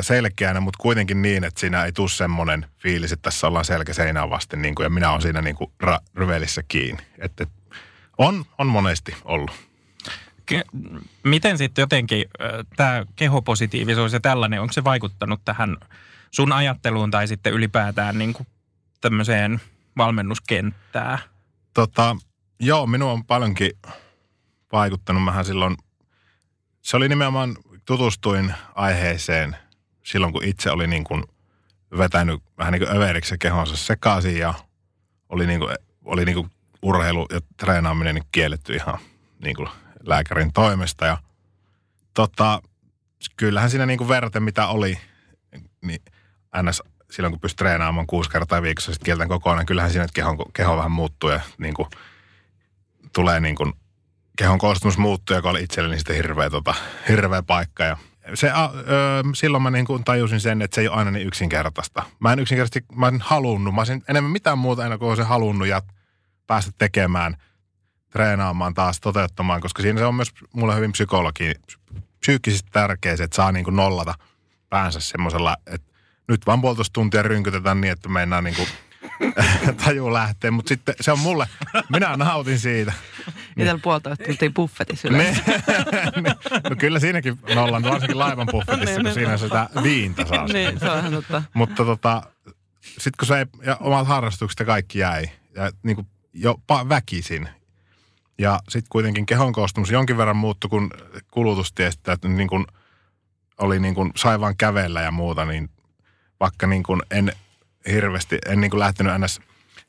[0.00, 4.30] selkeänä, mutta kuitenkin niin, että siinä ei tule semmoinen fiilis, että tässä ollaan selkä seinään
[4.30, 7.02] vasten niin kuin, ja minä olen siinä niin kuin ra- ryvelissä kiinni.
[7.18, 7.46] Että
[8.18, 9.71] on, on monesti ollut.
[11.22, 12.24] Miten sitten jotenkin
[12.76, 15.76] tämä kehopositiivisuus ja tällainen, onko se vaikuttanut tähän
[16.30, 18.46] sun ajatteluun tai sitten ylipäätään niin kuin
[19.00, 19.60] tämmöiseen
[19.96, 21.18] valmennuskenttään?
[21.74, 22.16] Tota,
[22.60, 23.72] joo, minua on paljonkin
[24.72, 25.24] vaikuttanut.
[25.24, 25.76] Mähän silloin,
[26.82, 29.56] se oli nimenomaan tutustuin aiheeseen
[30.02, 31.24] silloin, kun itse oli niin kuin
[31.98, 34.54] vetänyt vähän niin kuin överiksi kehonsa sekaisin ja
[35.28, 36.50] oli niin kuin, oli niin kuin
[36.82, 38.98] urheilu ja treenaaminen kielletty ihan
[39.42, 39.68] niin kuin
[40.06, 41.06] lääkärin toimesta.
[41.06, 41.18] Ja
[42.14, 42.62] tota,
[43.36, 44.10] kyllähän siinä niin kuin
[44.40, 44.98] mitä oli,
[45.82, 46.00] niin
[46.62, 46.82] ns.
[47.10, 50.92] silloin kun pystyi treenaamaan kuusi kertaa viikossa sitten kieltän kokonaan, kyllähän siinä kehon, keho vähän
[50.92, 51.88] muuttuu ja niin kuin,
[53.14, 53.72] tulee niin kuin,
[54.38, 56.74] kehon koostumus muuttuu, joka oli itselleni sitten hirveä, tota,
[57.08, 57.84] hirveä paikka.
[57.84, 57.96] Ja
[58.34, 58.52] se, ö,
[59.34, 62.02] silloin mä niin kuin tajusin sen, että se ei ole aina niin yksinkertaista.
[62.20, 65.68] Mä en yksinkertaisesti, mä en halunnut, mä olisin enemmän mitään muuta aina kuin olisin halunnut
[65.68, 65.82] ja
[66.46, 67.36] päästä tekemään,
[68.12, 71.54] treenaamaan taas, toteuttamaan, koska siinä se on myös mulle hyvin psykologi,
[72.20, 74.14] psyykkisesti tärkeä se, että saa niin kuin nollata
[74.70, 75.92] päänsä semmoisella, että
[76.28, 78.68] nyt vaan puolitoista tuntia rynkytetään niin, että mennään niin kuin
[79.84, 81.46] taju lähtee, mutta sitten se on mulle,
[81.88, 82.92] minä nautin siitä.
[83.56, 85.42] Itsellä puolitoista tuntia buffetissa yleensä.
[86.20, 86.36] Ne-
[86.70, 90.46] no kyllä siinäkin nollan, varsinkin laivan buffetissa, kun siinä sitä viintä saa.
[90.46, 91.42] niin, se on totta.
[91.54, 92.22] Mutta tota,
[92.80, 97.48] sitten kun se ei, ja omat harrastukset ja kaikki jäi, ja niin kuin jopa väkisin.
[98.38, 100.90] Ja sitten kuitenkin kehon koostumus jonkin verran muuttui, kun
[101.30, 102.66] kulutus tiesi, että niin kuin
[103.58, 105.70] oli niin kuin, sai vaan kävellä ja muuta, niin
[106.40, 107.32] vaikka niin kuin en
[107.88, 109.40] hirveästi, en niin kuin lähtenyt ns.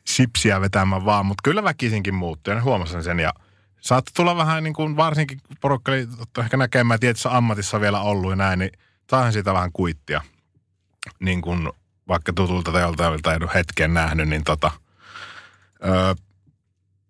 [0.07, 3.33] sipsiä vetämään vaan, mutta kyllä väkisinkin muuttui ja huomasin sen ja
[3.81, 6.07] saattoi tulla vähän niin kuin varsinkin kun porukka oli
[6.39, 8.71] ehkä näkemään tietyssä ammatissa vielä ollut ja näin, niin
[9.09, 10.21] saahan siitä vähän kuittia.
[11.19, 11.69] Niin kuin
[12.07, 14.71] vaikka tutulta tai joltain ei ole hetken nähnyt, niin tota,
[15.85, 16.15] öö,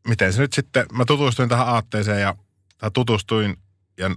[0.07, 2.35] miten se nyt sitten, mä tutustuin tähän aatteeseen ja
[2.77, 3.57] tai tutustuin
[3.97, 4.15] ja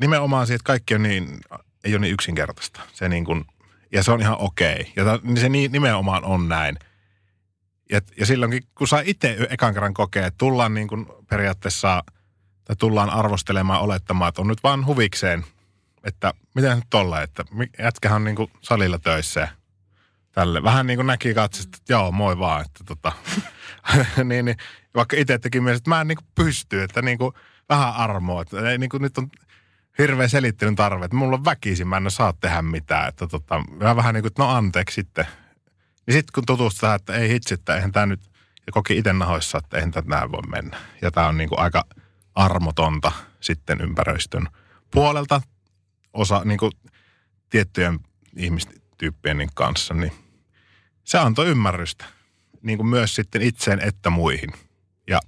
[0.00, 1.40] nimenomaan siitä, että kaikki on niin,
[1.84, 2.80] ei ole niin yksinkertaista.
[2.92, 3.44] Se niin kuin,
[3.92, 4.92] ja se on ihan okei.
[4.96, 6.78] Ja niin se ni- nimenomaan on näin.
[7.90, 12.04] Ja, ja silloinkin, kun saa itse ekan kerran kokea, että tullaan niin kuin periaatteessa,
[12.64, 15.44] tai tullaan arvostelemaan, olettamaan, että on nyt vaan huvikseen,
[16.04, 17.44] että miten nyt tolla, että
[17.78, 19.48] jätkähän on niin kuin salilla töissä
[20.32, 20.62] tälle.
[20.62, 23.12] Vähän niin kuin näki katsesta, että joo, moi vaan, että tota,
[24.24, 24.56] niin, niin,
[24.94, 27.32] vaikka itse teki myös, että mä en niin pysty, että niin kuin
[27.68, 29.30] vähän armoa, että niin kuin nyt on
[29.98, 33.96] hirveä selittelyn tarve, että mulla on väkisin, mä en saa tehdä mitään, että tota, mä
[33.96, 35.26] vähän niin kuin, että no anteeksi sitten.
[36.06, 38.20] Niin sitten kun tutustuu tähän, että ei hitsi, että eihän tämä nyt,
[38.66, 40.76] ja koki itse nahoissa, että eihän tämä voi mennä.
[41.02, 41.84] Ja tämä on niin kuin aika
[42.34, 44.48] armotonta sitten ympäristön
[44.90, 45.40] puolelta
[46.12, 46.72] osa niin kuin
[47.50, 47.98] tiettyjen
[48.36, 50.12] ihmistyyppien kanssa, niin
[51.04, 52.04] se antoi ymmärrystä
[52.62, 54.50] niin kuin myös sitten itseen että muihin.
[55.06, 55.20] Ja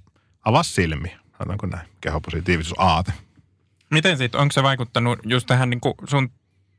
[0.45, 3.13] avasi silmiä, sanotaanko näin, kehopositiivisuus aate.
[3.89, 6.29] Miten sitten, onko se vaikuttanut just tähän niin kuin sun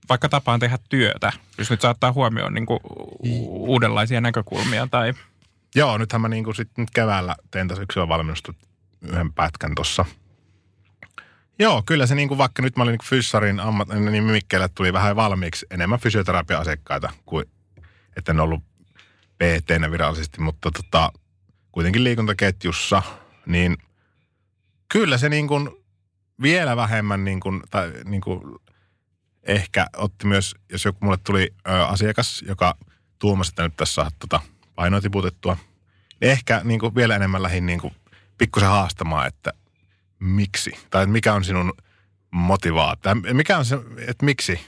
[0.09, 2.81] vaikka tapaan tehdä työtä, jos nyt saattaa huomioon niin kuin
[3.25, 5.13] u- uudenlaisia näkökulmia tai...
[5.75, 8.55] Joo, nythän mä niin kuin sit nyt keväällä tein tässä yksilön valmennusta
[9.03, 10.05] yhden pätkän tuossa.
[11.59, 14.93] Joo, kyllä se niin kuin vaikka nyt mä olin niin fyssarin ammat, niin Mikkeelle tuli
[14.93, 17.45] vähän valmiiksi enemmän fysioterapia-asiakkaita kuin
[18.17, 18.63] että en ollut
[19.39, 21.13] pt virallisesti, mutta tota,
[21.73, 23.03] kuitenkin liikuntaketjussa,
[23.47, 23.77] niin
[24.89, 25.71] kyllä se niin kuin
[26.43, 28.41] vielä vähemmän niin kuin, tai niin kuin
[29.43, 32.75] ehkä otti myös, jos joku mulle tuli ö, asiakas, joka
[33.19, 34.41] tuumasi, että nyt tässä saa tota
[34.75, 35.57] painoa tiputettua,
[36.21, 37.81] niin ehkä niin kuin vielä enemmän lähin niin
[38.39, 39.53] pikkusen haastamaan, että
[40.19, 41.73] miksi, tai mikä on sinun
[42.31, 44.61] motivaatio, mikä on se, että miksi.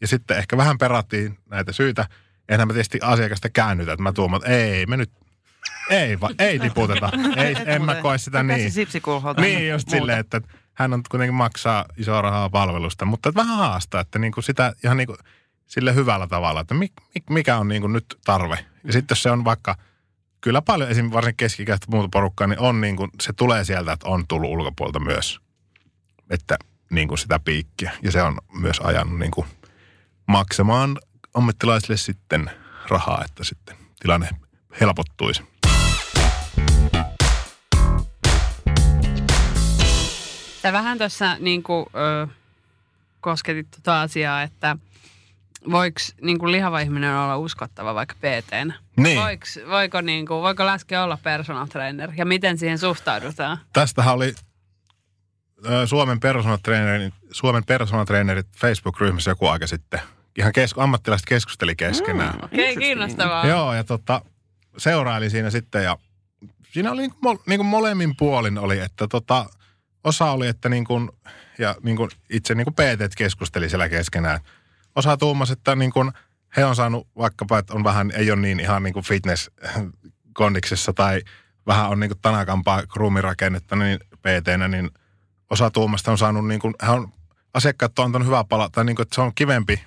[0.00, 2.08] Ja sitten ehkä vähän perattiin näitä syitä,
[2.52, 5.10] enhän mä tietysti asiakasta käännytä, että mä tuomaan, että ei me nyt,
[5.90, 7.10] ei, va, ei tiputeta,
[7.44, 8.72] ei, en mä koe sitä niin.
[9.42, 10.40] Niin, just silleen, että
[10.74, 14.96] hän on kuitenkin maksaa isoa rahaa palvelusta, mutta että vähän haastaa, että niinku sitä ihan
[14.96, 15.16] niinku
[15.66, 18.58] sille hyvällä tavalla, että mik, mik, mikä on niinku nyt tarve.
[18.84, 19.76] Ja sitten jos se on vaikka,
[20.40, 21.10] kyllä paljon esim.
[21.12, 25.40] varsinkin keskikäistä muuta porukkaa, niin on niinku, se tulee sieltä, että on tullut ulkopuolelta myös,
[26.30, 26.58] että
[26.90, 27.92] niinku sitä piikkiä.
[28.02, 29.46] Ja se on myös ajanut niinku
[30.26, 30.98] maksamaan
[31.34, 32.50] ammattilaisille sitten
[32.88, 34.28] rahaa, että sitten tilanne
[34.80, 35.42] helpottuisi.
[40.62, 42.26] Sä vähän tuossa niin kuin, ö,
[43.20, 44.76] kosketit tota asiaa, että
[45.70, 48.50] voiko niin kuin lihava ihminen olla uskottava vaikka pt
[48.96, 49.18] Niin.
[49.20, 53.58] Voiko, voiko, niin kuin, voiko läske olla personal trainer ja miten siihen suhtaudutaan?
[53.72, 54.34] Tästähän oli
[55.86, 60.00] Suomen personal trainerin, Suomen personal trainerit Facebook-ryhmässä joku aika sitten.
[60.38, 62.34] Ihan kes, ammattilaiset keskusteli keskenään.
[62.34, 62.44] Mm.
[62.44, 63.46] Okei, okay, kiinnostavaa.
[63.46, 64.22] Joo, ja tota,
[64.78, 65.98] seuraili siinä sitten ja
[66.72, 69.46] siinä oli niin kuin, niin kuin molemmin puolin oli, että tota,
[70.04, 71.10] osa oli, että niin kuin,
[71.58, 74.40] ja niin kuin itse niin kuin PT keskusteli siellä keskenään.
[74.96, 76.12] Osa tuumas, että niin kuin
[76.56, 79.50] he on saanut vaikkapa, että on vähän, ei ole niin ihan niin kuin fitness
[80.34, 81.22] kondiksessa tai
[81.66, 84.90] vähän on niin kuin tanakampaa kruumirakennetta niin pt niin
[85.50, 87.12] osa tuumasta on saanut niin kuin, hän on
[87.54, 89.84] asiakkaat on antanut hyvää palaa, tai niin kuin, että se on kivempi,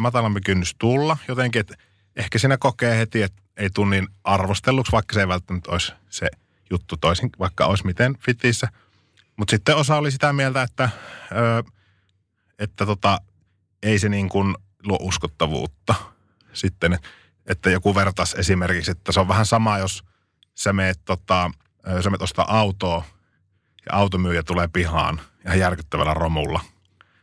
[0.00, 1.74] matalampi kynnys tulla jotenkin, että
[2.16, 6.28] ehkä siinä kokee heti, että ei tule niin arvostelluksi, vaikka se ei välttämättä olisi se
[6.70, 8.68] juttu toisin, vaikka olisi miten fitissä.
[9.36, 10.90] Mutta sitten osa oli sitä mieltä, että,
[11.32, 11.70] ö,
[12.58, 13.20] että tota,
[13.82, 15.94] ei se niin kuin luo uskottavuutta.
[16.52, 16.98] Sitten,
[17.46, 20.04] että joku vertaisi esimerkiksi, että se on vähän sama, jos
[20.54, 21.50] sä meet, tota,
[22.00, 23.04] sä meet ostaa autoa
[23.86, 26.60] ja automyyjä tulee pihaan ihan järkyttävällä romulla.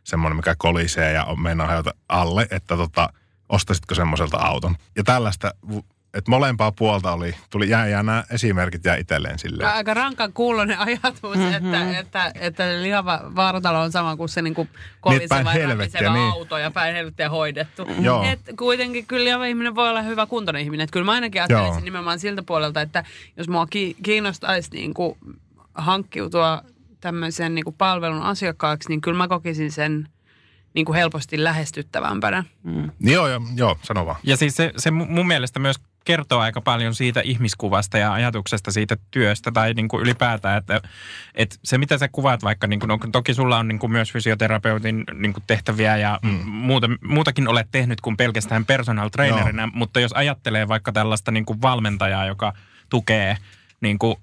[0.03, 3.09] Semmoinen, mikä kolisee ja on mennä hajota alle, että tota,
[3.49, 4.75] ostaisitko semmoiselta auton.
[4.95, 5.51] Ja tällaista,
[6.13, 9.69] että molempaa puolta oli, tuli jää, jää nämä esimerkit jää itselleen silleen.
[9.69, 11.53] Aika rankan kuulonen ajatus, mm-hmm.
[11.53, 14.69] että, että, että lihava vartalo on sama kuin se niin kuin
[15.09, 16.31] Niin, päin koliseva ja helvettiä, niin.
[16.31, 17.87] auto ja päin helvettiä hoidettu.
[17.99, 18.23] Joo.
[18.23, 20.83] Et kuitenkin kyllä lihava ihminen voi olla hyvä kuntoinen ihminen.
[20.83, 21.83] Et kyllä mä ainakin ajattelisin Joo.
[21.83, 23.03] nimenomaan siltä puolelta, että
[23.37, 25.17] jos mua ki- kiinnostaisi niin kuin
[25.73, 26.61] hankkiutua
[27.01, 30.07] tämmöisen niin kuin palvelun asiakkaaksi, niin kyllä mä kokisin sen
[30.73, 32.43] niin kuin helposti lähestyttävämpänä.
[32.63, 32.91] Mm.
[32.99, 34.17] Niin joo, joo, joo, sano vaan.
[34.23, 38.71] Ja siis se, se mu- mun mielestä myös kertoo aika paljon siitä ihmiskuvasta ja ajatuksesta
[38.71, 40.81] siitä työstä tai niin kuin ylipäätään, että,
[41.35, 44.11] että se mitä sä kuvaat vaikka, niin kuin, no, toki sulla on niin kuin myös
[44.11, 46.39] fysioterapeutin niin kuin tehtäviä ja mm.
[46.45, 51.61] muuta, muutakin olet tehnyt kuin pelkästään personal trainerina, mutta jos ajattelee vaikka tällaista niin kuin
[51.61, 52.53] valmentajaa, joka
[52.89, 53.37] tukee
[53.81, 54.15] niin kuin,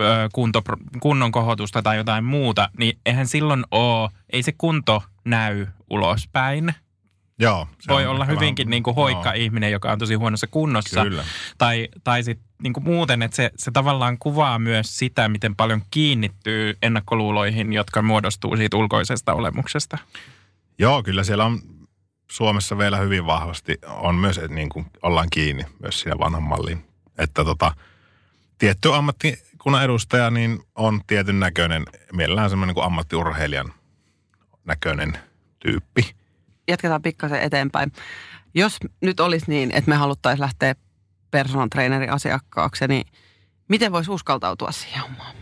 [0.00, 0.62] ö, kunto,
[1.00, 6.74] kunnon kohotusta tai jotain muuta, niin eihän silloin ole, ei se kunto näy ulospäin.
[7.38, 7.68] Joo.
[7.80, 9.44] se Voi olla hyvinkin vähän- niin kuin hoikka joo.
[9.44, 11.02] ihminen, joka on tosi huonossa kunnossa.
[11.02, 11.24] Kyllä.
[11.58, 15.82] Tai, tai sitten niin kuin muuten, että se, se tavallaan kuvaa myös sitä, miten paljon
[15.90, 19.98] kiinnittyy ennakkoluuloihin, jotka muodostuu siitä ulkoisesta olemuksesta.
[20.78, 21.58] Joo, kyllä siellä on
[22.30, 26.84] Suomessa vielä hyvin vahvasti on myös, että niin kuin ollaan kiinni myös siinä vanhan malliin.
[27.18, 27.74] Että tota,
[28.60, 33.72] tietty ammattikunnan edustaja niin on tietyn näköinen, mielellään semmoinen kuin ammattiurheilijan
[34.64, 35.18] näköinen
[35.58, 36.14] tyyppi.
[36.68, 37.92] Jatketaan pikkasen eteenpäin.
[38.54, 40.74] Jos nyt olisi niin, että me haluttaisiin lähteä
[41.30, 43.06] personal trainerin asiakkaaksi, niin
[43.68, 45.34] miten voisi uskaltautua siihen hommaan?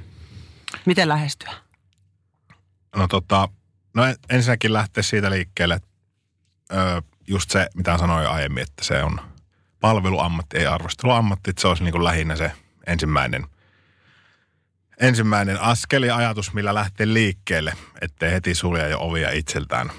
[0.86, 1.52] Miten lähestyä?
[2.96, 3.48] No tota,
[3.94, 5.88] no en- ensinnäkin lähteä siitä liikkeelle, että
[6.72, 9.20] ö, just se, mitä sanoin aiemmin, että se on
[9.80, 12.52] palveluammatti, ei arvosteluammatti, että se olisi niin kuin lähinnä se
[12.88, 13.46] ensimmäinen,
[15.00, 19.90] ensimmäinen askel ja ajatus, millä lähtee liikkeelle, ettei heti sulje jo ovia itseltään.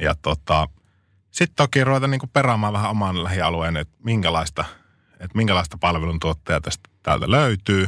[0.00, 0.68] Ja tota,
[1.30, 4.64] sitten toki ruveta niin kuin peraamaan vähän oman lähialueen, että minkälaista,
[5.12, 7.86] että minkälaista palveluntuottajaa tästä täältä löytyy.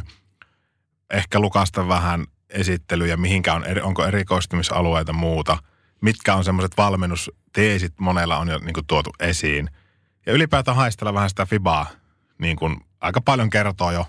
[1.13, 5.57] Ehkä lukasta vähän esittelyjä, mihinkä on, onko erikoistumisalueita muuta,
[6.01, 9.69] mitkä on semmoiset valmennusteesit, monella on jo niin kuin tuotu esiin.
[10.25, 11.87] Ja ylipäätään haistella vähän sitä fibaa,
[12.37, 14.05] niin kuin aika paljon kertoo jo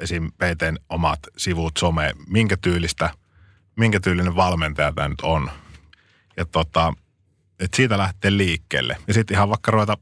[0.00, 0.32] esim.
[0.32, 3.10] PTn omat sivut, some, minkä tyylistä,
[3.76, 5.50] minkä tyylinen valmentaja tämä nyt on.
[6.36, 6.92] Ja tota,
[7.60, 8.96] että siitä lähtee liikkeelle.
[9.06, 9.98] Ja sitten ihan vaikka ruveta,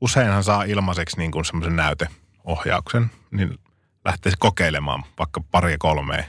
[0.00, 3.58] useinhan saa ilmaiseksi niin kuin semmoisen näyteohjauksen, niin
[4.04, 6.24] lähtee kokeilemaan vaikka paria kolmea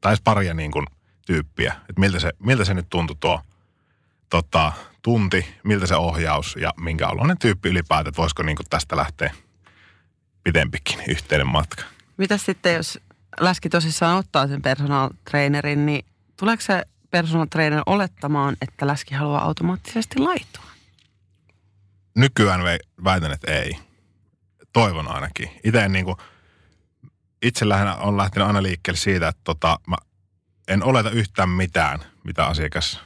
[0.00, 0.86] tai edes paria niin kuin
[1.26, 3.40] tyyppiä, että miltä se, miltä se nyt tuntui tuo
[4.30, 8.96] tota, tunti, miltä se ohjaus ja minkä oloinen tyyppi ylipäätään, että voisiko niin kuin tästä
[8.96, 9.34] lähteä
[10.42, 11.93] pitempikin yhteinen matka.
[12.16, 12.98] Mitä sitten, jos
[13.40, 16.04] läski tosissaan ottaa sen personal trainerin, niin
[16.36, 20.64] tuleeko se personal trainer olettamaan, että läski haluaa automaattisesti laittua?
[22.16, 22.60] Nykyään
[23.04, 23.78] väitän, että ei.
[24.72, 25.50] Toivon ainakin.
[25.64, 26.16] Itse niin kuin,
[27.42, 29.96] itse lähinnä on lähtenyt aina liikkeelle siitä, että tota, mä
[30.68, 33.00] en oleta yhtään mitään, mitä asiakas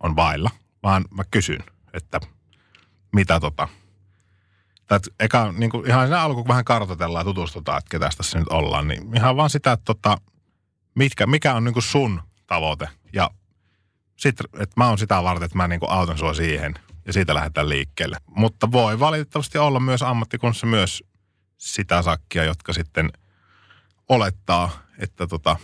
[0.00, 0.50] on vailla,
[0.82, 2.20] vaan mä kysyn, että
[3.12, 3.68] mitä tota,
[4.96, 8.38] että eka, niin kuin ihan siinä alkuun kun vähän kartoitellaan ja tutustutaan, että ketä tässä
[8.38, 10.16] nyt ollaan, niin ihan vaan sitä, että tota,
[10.94, 12.88] mitkä, mikä on niin kuin sun tavoite.
[13.12, 13.30] Ja
[14.16, 16.74] sitten, että mä oon sitä varten, että mä niin kuin autan sua siihen
[17.06, 18.16] ja siitä lähdetään liikkeelle.
[18.26, 21.04] Mutta voi valitettavasti olla myös ammattikunnassa myös
[21.58, 23.10] sitä sakkia, jotka sitten
[24.08, 25.56] olettaa, että tota,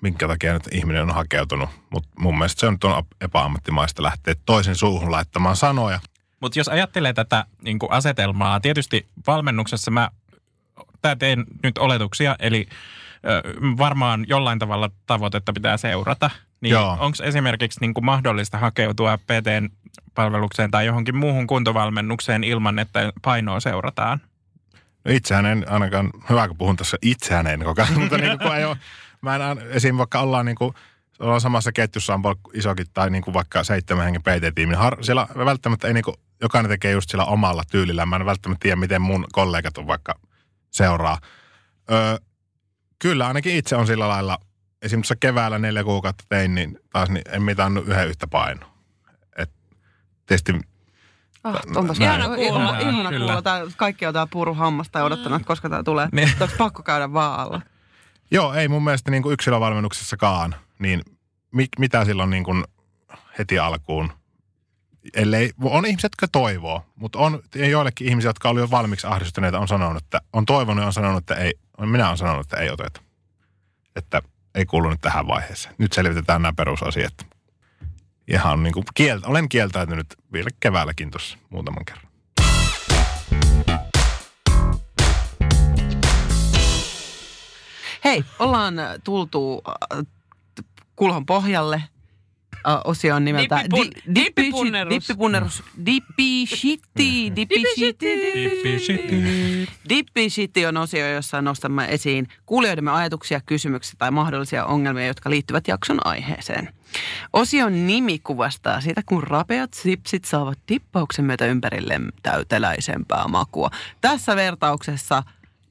[0.00, 1.70] minkä takia nyt ihminen on hakeutunut.
[1.90, 2.78] Mutta mun mielestä se on
[3.20, 6.00] epäammattimaista lähteä toisen suuhun laittamaan sanoja.
[6.46, 10.10] Mutta jos ajattelee tätä niin kuin asetelmaa, tietysti valmennuksessa mä
[11.02, 12.66] tää teen nyt oletuksia, eli
[13.78, 16.30] varmaan jollain tavalla tavoitetta pitää seurata.
[16.60, 19.68] Niin onko esimerkiksi niin kuin mahdollista hakeutua PTn
[20.14, 24.20] palvelukseen tai johonkin muuhun kuntovalmennukseen ilman, että painoa seurataan?
[25.04, 28.56] No itsehän en ainakaan, hyvä kun puhun tässä itsehän en koko ajan, mutta niin kuin,
[28.56, 28.76] ei ole,
[29.22, 29.96] mä en, esim.
[29.96, 30.74] vaikka ollaan niin kuin,
[31.18, 32.22] ollaan samassa ketjussa on
[32.54, 36.16] isokin tai niin kuin vaikka seitsemän hengen PT-tiimi, niin har, siellä välttämättä ei niin kuin,
[36.42, 38.06] jokainen tekee just sillä omalla tyylillä.
[38.06, 40.14] Mä en välttämättä tiedä, miten mun kollegat on vaikka
[40.70, 41.18] seuraa.
[41.90, 42.16] Öö,
[42.98, 44.38] kyllä ainakin itse on sillä lailla
[44.82, 48.68] esimerkiksi keväällä neljä kuukautta tein, niin taas niin en mitannut yhden yhtä painoa.
[49.38, 49.50] Et
[50.26, 50.52] tietysti
[51.44, 52.20] Ah, onpas Näin.
[52.20, 52.78] ihana kuulla.
[52.78, 53.42] Ihana kuulla.
[53.42, 56.08] Tää, kaikki on tää puru hammasta ja odottanut, että koska tää tulee.
[56.12, 56.28] Niin.
[56.40, 57.60] Onko pakko käydä vaan alla?
[58.30, 61.02] Joo, ei mun mielestä niin kuin yksilövalmennuksessakaan, niin
[61.52, 62.64] mi, mitä silloin niin kuin
[63.38, 64.12] heti alkuun,
[65.14, 69.68] ellei, on ihmiset, jotka toivoo, mutta on joillekin ihmisiä, jotka oli jo valmiiksi ahdistuneita, on
[69.68, 73.00] sanonut, että on toivonut ja on sanonut, että ei, minä olen sanonut, että ei oteta.
[73.96, 74.22] Että
[74.54, 75.74] ei kuulu nyt tähän vaiheeseen.
[75.78, 77.14] Nyt selvitetään nämä perusasiat.
[78.28, 82.06] Ihan niin kuin kiel, olen kieltäytynyt vielä keväälläkin tuossa muutaman kerran.
[88.04, 90.06] Hei, ollaan tultu äh,
[90.96, 91.82] kulhon pohjalle.
[92.84, 94.94] Osio on nimeltä Dippipun- Di- dippipunnerus.
[94.94, 95.62] Dippipunnerus.
[95.86, 97.32] Dippishitti.
[97.36, 98.06] Dippishitti.
[99.88, 106.06] Dippishitti on osio, jossa nostamme esiin kuulijoidemme ajatuksia, kysymyksiä tai mahdollisia ongelmia, jotka liittyvät jakson
[106.06, 106.68] aiheeseen.
[107.32, 113.70] Osion nimi kuvastaa sitä, kun rapeat sipsit saavat dippauksen myötä ympärille täyteläisempää makua.
[114.00, 115.22] Tässä vertauksessa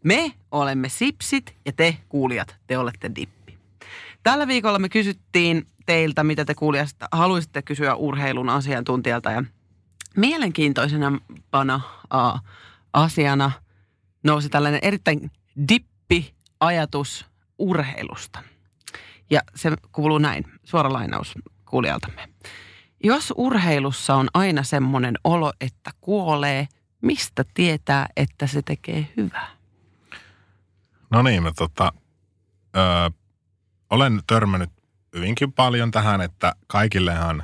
[0.03, 3.57] me olemme sipsit ja te kuulijat, te olette dippi.
[4.23, 9.43] Tällä viikolla me kysyttiin teiltä, mitä te kuulijat haluaisitte kysyä urheilun asiantuntijalta ja
[10.17, 12.41] mielenkiintoisena uh,
[12.93, 13.51] asiana
[14.23, 15.31] nousi tällainen erittäin
[15.69, 17.25] dippi ajatus
[17.57, 18.43] urheilusta.
[19.29, 21.33] Ja se kuuluu näin, suora lainaus
[21.65, 22.29] kuulijaltamme.
[23.03, 26.67] Jos urheilussa on aina semmoinen olo, että kuolee,
[27.01, 29.47] mistä tietää, että se tekee hyvää?
[31.09, 31.93] No niin, mä tota,
[32.75, 33.11] ö,
[33.89, 34.69] olen törmännyt
[35.15, 37.43] hyvinkin paljon tähän, että kaikillehan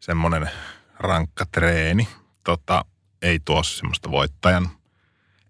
[0.00, 0.50] semmoinen
[0.98, 2.08] rankka treeni
[2.44, 2.84] tota,
[3.22, 4.68] ei tuo semmoista voittajan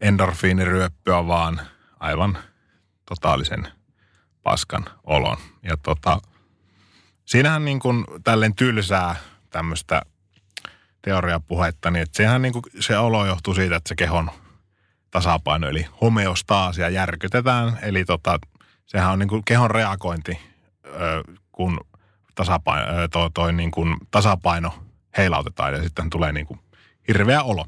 [0.00, 1.60] endorfiiniryöppyä, vaan
[2.00, 2.38] aivan
[3.08, 3.68] totaalisen
[4.42, 5.36] paskan olon.
[5.62, 6.20] Ja tota,
[7.24, 9.16] siinähän niin kuin tälleen tylsää
[9.50, 10.02] tämmöistä
[11.02, 14.30] teoriapuhetta, niin että sehän niin kuin, se olo johtuu siitä, että se kehon
[15.10, 17.78] tasapaino, eli homeostaasia järkytetään.
[17.82, 18.38] Eli tota,
[18.86, 20.49] sehän on niin kuin kehon reagointi,
[21.52, 21.80] kun
[22.34, 24.84] tasapaino, toi, toi niin kuin tasapaino
[25.16, 26.60] heilautetaan ja sitten tulee niin kuin
[27.08, 27.66] hirveä olo.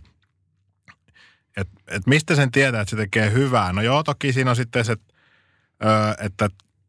[1.57, 3.73] Et, et mistä sen tietää, että se tekee hyvää?
[3.73, 4.97] No joo, toki siinä on sitten se,
[6.19, 6.49] että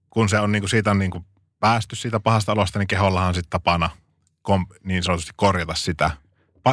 [0.09, 1.25] kun se on niin kuin siitä on niin kuin
[1.59, 3.89] päästy siitä pahasta olosta, niin kehollahan on sitten tapana
[4.41, 6.11] kom, niin sanotusti korjata sitä,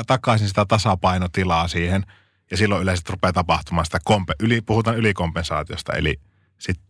[0.07, 2.07] takaisin sitä tasapainotilaa siihen–
[2.51, 6.21] ja silloin yleensä rupeaa tapahtumaan sitä, kompe, yli, puhutaan ylikompensaatiosta, eli
[6.59, 6.81] sit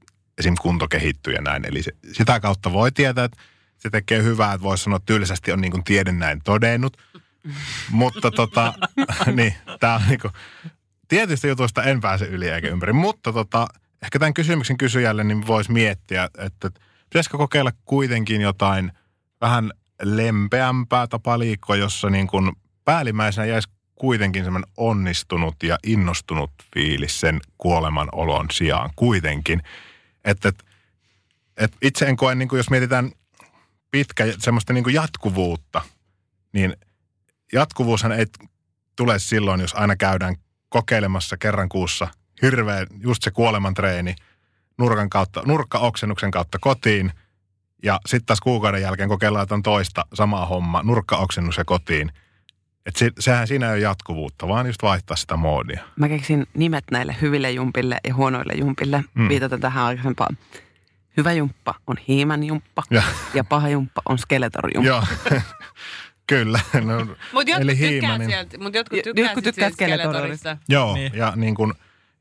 [0.40, 0.54] esim.
[0.60, 1.66] kunto kehittyy ja näin.
[1.66, 3.42] Eli se, sitä kautta voi tietää, että
[3.78, 6.96] se tekee hyvää, että voisi sanoa että on niin kuin tiede näin todennut.
[7.90, 8.74] Mutta tota,
[9.36, 10.32] niin, tämä on niin kuin,
[11.08, 13.66] tietysti jutuista en pääse yli eikä ympäri, mutta tota,
[14.02, 16.70] ehkä tämän kysymyksen kysyjälle niin voisi miettiä, että
[17.10, 18.92] pitäisikö kokeilla kuitenkin jotain
[19.40, 19.70] vähän
[20.02, 22.52] lempeämpää tapaa liikkua, jossa niin kuin
[22.84, 29.62] päällimmäisenä jäisi kuitenkin semmoinen onnistunut ja innostunut fiilis sen kuoleman olon sijaan kuitenkin.
[30.24, 30.64] Että et,
[31.56, 33.12] et itse en koe, niin kuin jos mietitään
[33.90, 35.82] pitkä semmoista niin kuin jatkuvuutta,
[36.52, 36.76] niin
[37.52, 38.26] jatkuvuushan ei
[38.96, 40.36] tule silloin, jos aina käydään
[40.68, 42.08] kokeilemassa kerran kuussa
[42.42, 44.14] hirveä, just se kuolemantreeni
[44.78, 47.12] nurkan kautta, nurkkaoksennuksen kautta kotiin.
[47.82, 52.12] Ja sitten taas kuukauden jälkeen kokeillaan jotain toista samaa homma, nurkkaoksennus ja kotiin–
[52.86, 55.82] et se, sehän siinä ei ole jatkuvuutta, vaan just vaihtaa sitä moodia.
[55.96, 59.28] Mä keksin nimet näille hyville jumpille ja huonoille jumpille, Mm.
[59.28, 60.38] viitaten tähän aikaisempaan.
[61.16, 63.02] Hyvä jumppa on hiimän jumppa Ja,
[63.34, 64.88] ja paha jumppa on skeletor jumppa.
[64.88, 65.04] joo,
[66.26, 66.60] kyllä.
[66.84, 66.96] No,
[67.32, 70.10] Mutta jotkut Eli tykkää He-Manin- sieltä, mut jotkut tykkää, jotkut tykkää Skeletorista.
[70.18, 70.56] Skeletorista.
[70.68, 71.12] joo, Niin.
[71.14, 71.72] ja niin kuin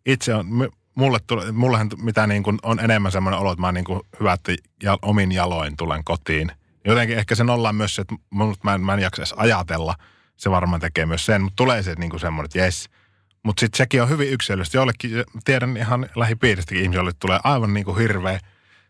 [0.05, 3.71] itse on, my- mulle tule, mullehan mitä niin kuin on enemmän semmoinen olo, että mä
[3.71, 4.51] niin kuin hyvä, että
[4.83, 6.51] ja, omin jaloin tulen kotiin.
[6.85, 8.15] Jotenkin ehkä sen ollaan myös se, että
[8.63, 9.95] mä en, mä en jaksa edes ajatella.
[10.39, 12.89] Se varmaan tekee myös sen, mutta tulee se niin kuin semmoinen, että jes.
[13.43, 14.77] Mutta sitten sekin on hyvin yksilöllistä.
[14.77, 18.39] Jollekin, tiedän ihan lähipiiristäkin ihmisiä, joille tulee aivan niin kuin hirveä.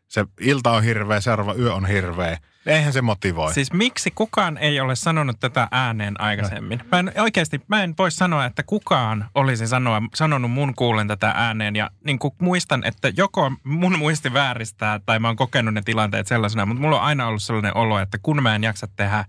[0.08, 2.38] Se ilta on hirveä, seuraava yö on hirveä.
[2.66, 3.54] Eihän se motivoi.
[3.54, 6.82] Siis miksi kukaan ei ole sanonut tätä ääneen aikaisemmin?
[6.92, 11.32] Mä en, oikeasti mä en voi sanoa, että kukaan olisi sanoa, sanonut mun kuulen tätä
[11.36, 11.76] ääneen.
[11.76, 16.28] Ja niin kuin muistan, että joko mun muisti vääristää tai mä oon kokenut ne tilanteet
[16.28, 19.26] sellaisena, mutta mulla on aina ollut sellainen olo, että kun mä en jaksa tehdä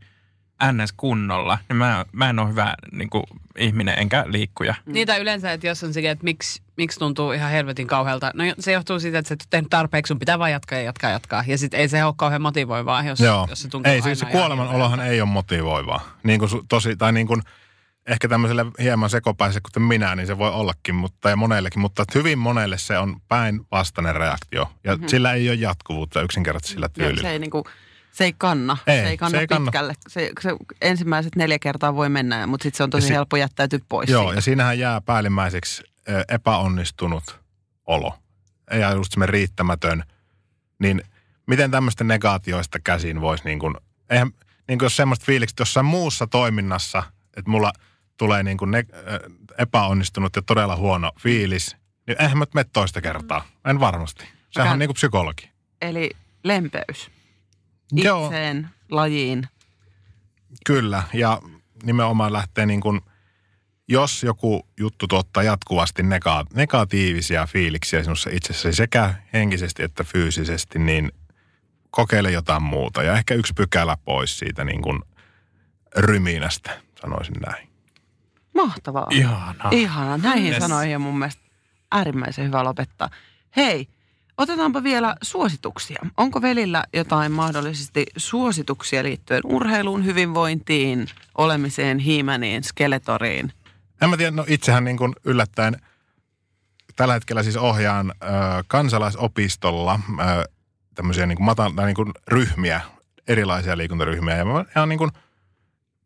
[0.73, 0.93] ns.
[0.97, 3.25] kunnolla, niin mä, mä en ole hyvä niin kuin,
[3.59, 4.75] ihminen enkä liikkuja.
[4.87, 8.31] Niitä yleensä, että jos on sekin, että miksi, miksi tuntuu ihan helvetin kauhealta.
[8.35, 10.85] No se johtuu siitä, että sä et ole tehnyt tarpeeksi, sun pitää vaan jatkaa ja
[10.85, 11.45] jatkaa jatkaa.
[11.47, 13.47] Ja sitten ei se ole kauhean motivoivaa, jos, Joo.
[13.51, 16.19] jos se tuntuu ei, siis se kuoleman olohan ei ole motivoivaa.
[16.23, 17.43] Niin kuin tosi, tai niin kuin,
[18.07, 22.39] ehkä tämmöiselle hieman sekopäiselle kuten minä, niin se voi ollakin, mutta ja monellekin, mutta hyvin
[22.39, 24.73] monelle se on päinvastainen reaktio.
[24.85, 25.09] Ja mm-hmm.
[25.09, 27.23] sillä ei ole jatkuvuutta yksinkertaisesti sillä tyylillä.
[27.23, 27.65] se ei niinku,
[28.13, 28.77] se ei kanna.
[28.87, 29.67] Ei, se ei kanna se ei kanna.
[29.71, 29.95] pitkälle.
[30.09, 30.51] Se, se
[30.81, 34.23] ensimmäiset neljä kertaa voi mennä, mutta sitten se on tosi si- helppo jättäytyä pois Joo,
[34.23, 34.39] siitä.
[34.39, 35.83] ja siinähän jää päällimmäiseksi
[36.29, 37.41] epäonnistunut
[37.87, 38.19] olo.
[38.81, 40.05] Ja just semmoinen riittämätön.
[40.79, 41.03] Niin
[41.47, 43.75] miten tämmöistä negaatioista käsin voisi niin kuin,
[44.11, 44.31] eihän,
[44.69, 47.03] niin kuin jos semmoista fiilikset jossain muussa toiminnassa,
[47.37, 47.73] että mulla
[48.17, 48.85] tulee niin kuin ne,
[49.59, 53.45] epäonnistunut ja todella huono fiilis, niin eihän mä mene toista kertaa.
[53.65, 54.21] En varmasti.
[54.25, 55.51] Sehän Mäkään- on niin kuin psykologi.
[55.83, 56.11] Eli
[56.45, 57.11] lempeys
[57.93, 58.25] Joo.
[58.25, 59.49] itseen, lajiin.
[60.67, 61.43] Kyllä, ja
[61.83, 63.01] nimenomaan lähtee niin kuin,
[63.89, 71.13] jos joku juttu tuottaa jatkuvasti nega- negatiivisia fiiliksiä sinussa itsessäsi sekä henkisesti että fyysisesti, niin
[71.91, 73.03] kokeile jotain muuta.
[73.03, 75.03] Ja ehkä yksi pykälä pois siitä niin kuin
[75.97, 77.69] ryminästä, sanoisin näin.
[78.55, 79.07] Mahtavaa.
[79.11, 79.71] Ihanaa.
[79.71, 80.17] Ihana.
[80.19, 80.59] Näihin Yes.
[80.63, 81.43] sanoihin on mun mielestä
[81.91, 83.11] äärimmäisen hyvä lopettaa.
[83.57, 83.89] Hei,
[84.41, 86.03] otetaanpa vielä suosituksia.
[86.17, 91.07] Onko velillä jotain mahdollisesti suosituksia liittyen urheiluun, hyvinvointiin,
[91.39, 93.53] olemiseen, hiimäniin, skeletoriin?
[94.03, 95.77] En mä tiedä, no itsehän niin kuin yllättäen
[96.97, 98.27] tällä hetkellä siis ohjaan ö,
[98.67, 100.45] kansalaisopistolla ö,
[100.95, 102.81] tämmöisiä niin kuin matan, tai niin kuin ryhmiä,
[103.29, 104.37] erilaisia liikuntaryhmiä.
[104.37, 105.11] Ja mä ihan niin kuin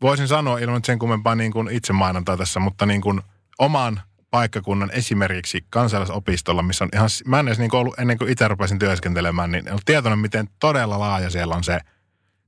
[0.02, 3.20] voisin sanoa ilman sen kummempaa niin kuin itse mainontaa tässä, mutta niin kuin
[3.58, 4.00] oman
[4.34, 8.78] paikkakunnan esimerkiksi kansalaisopistolla, missä on ihan, mä en edes niin ollut ennen kuin itse rupesin
[8.78, 11.80] työskentelemään, niin en ollut tietoinen, miten todella laaja siellä on se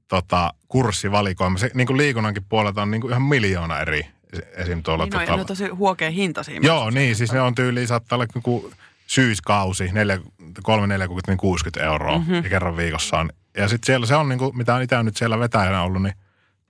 [0.09, 1.59] tota, kurssivalikoima.
[1.59, 4.07] Se niin kuin liikunnankin puolelta on niin kuin ihan miljoona eri
[4.53, 4.83] esim.
[4.83, 5.05] tuolla.
[5.05, 6.61] Niin, no, tota, ne on tosi huokea hintaisia.
[6.63, 8.73] Joo, niin, siis ne on tyyliin, saattaa olla joku
[9.07, 10.21] syyskausi, neljä,
[10.63, 12.35] kolme, neljä kuukautta, niin 60 euroa mm-hmm.
[12.35, 13.31] ja kerran viikossa on.
[13.57, 16.15] Ja sitten siellä se on, niin kuin, mitä on itse nyt siellä vetäjänä ollut, niin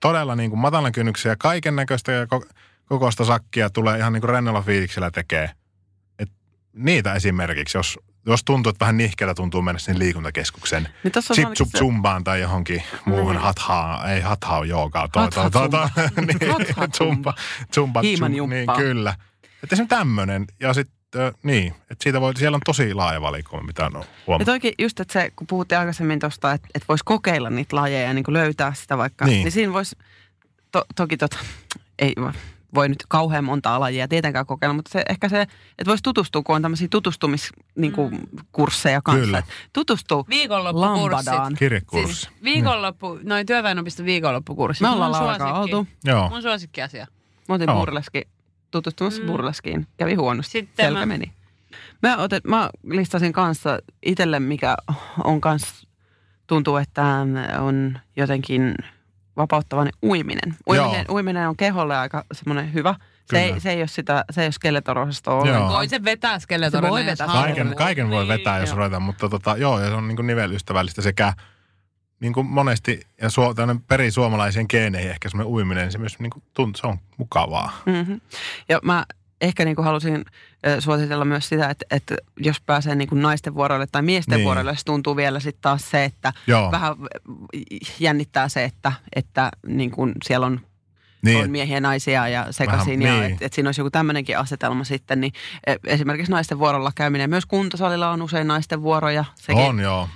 [0.00, 2.52] todella niin kuin matalan kynnyksen ja kaiken näköistä ja ko-
[2.86, 5.50] kokoista sakkia tulee ihan niin kuin rennolla fiiliksellä tekee.
[6.18, 6.28] Et
[6.72, 11.66] niitä esimerkiksi, jos, jos tuntuu, että vähän nihkeältä tuntuu mennä sinne liikuntakeskuksen Niin zip ainakin
[11.70, 13.42] se- zumbaan tai johonkin muuhun Niin.
[13.42, 15.08] hathaa, ei hathaa on joogaa.
[15.08, 15.86] Toi, Hatha toi, toi,
[16.26, 17.34] niin, zumba,
[17.74, 19.14] zumba, zum- niin kyllä.
[19.62, 20.96] Että se tämmöinen ja sitten
[21.42, 24.46] niin, että siitä voi, siellä on tosi laaja valikoima, mitä on Ja huomannut.
[24.46, 28.14] toikin just, että se, kun puhuttiin aikaisemmin tuosta, että, että voisi kokeilla niitä lajeja ja
[28.14, 29.42] niin löytää sitä vaikka, Niin.
[29.44, 29.96] niin, siinä voisi,
[30.72, 31.36] to, toki tota,
[31.98, 32.14] ei
[32.74, 36.56] voi nyt kauhean monta lajia tietenkään kokeilla, mutta se, ehkä se, että voisi tutustua, kun
[36.56, 38.20] on tämmöisiä tutustumiskursseja niin kuin,
[38.52, 39.24] kursseja kanssa.
[39.24, 39.42] Kyllä.
[39.72, 40.26] Tutustuu
[40.72, 41.54] lambadaan.
[41.58, 42.14] Kirjekurssi.
[42.14, 44.82] Siis viikonloppu, noin työväenopiston viikonloppukurssit.
[44.82, 45.86] Me ollaan suosikki- oltu.
[46.04, 46.28] Joo.
[46.28, 47.06] Mun suosikkiasia.
[47.48, 47.78] Mä otin Joo.
[47.78, 48.22] burleski,
[48.70, 49.26] tutustumassa Mm.
[49.26, 49.32] mm.
[49.32, 49.86] burleskiin.
[49.96, 50.50] Kävi huonosti.
[50.52, 51.32] Sitten Selkä mä- meni.
[52.02, 54.76] Mä, otet, mä listasin kanssa itselle, mikä
[55.24, 55.86] on kans,
[56.46, 57.04] tuntuu, että
[57.60, 58.74] on jotenkin
[59.36, 60.56] vapauttavainen uiminen.
[60.68, 61.14] Uiminen, Joo.
[61.14, 62.94] uiminen on keholle aika semmoinen hyvä.
[62.98, 63.42] Se Kyllä.
[63.42, 65.40] ei, se ei ole sitä, se ei ole skeletorosasta Joo.
[65.40, 65.72] ollenkaan.
[65.72, 66.88] Voi se vetää skeletorina.
[66.88, 67.44] Se voi jos vetää haluaa.
[67.44, 68.76] Kaiken, kaiken voi vetää, jos Joo.
[68.76, 71.32] ruvetaan, mutta tota, joo, ja se on niin kuin nivelystävällistä sekä
[72.20, 76.30] niin kuin monesti, ja suo, tämmöinen perisuomalaisen geeneihin ehkä semmoinen uiminen, niin se myös niin
[76.30, 77.72] kuin tunt, se on mukavaa.
[77.86, 78.20] Mm-hmm.
[78.68, 79.04] Ja mä
[79.40, 80.24] ehkä niin kuin halusin
[80.78, 84.44] suositella myös sitä, että, että jos pääsee niin kuin naisten vuoroille tai miesten Niin.
[84.44, 86.96] vuoroille, se tuntuu vielä sitten taas se, että Joo, vähän
[88.00, 90.60] jännittää se, että, että niin kuin siellä on,
[91.22, 93.00] niin, on miehiä naisia ja sekaisin.
[93.00, 93.32] Vähän, Ja niin.
[93.32, 95.20] että et siinä olisi joku tämmöinenkin asetelma sitten.
[95.20, 95.32] Niin
[95.66, 97.30] e, esimerkiksi naisten vuorolla käyminen.
[97.30, 99.24] Myös kuntosalilla on usein naisten vuoroja.
[99.34, 100.08] Sekin on joo.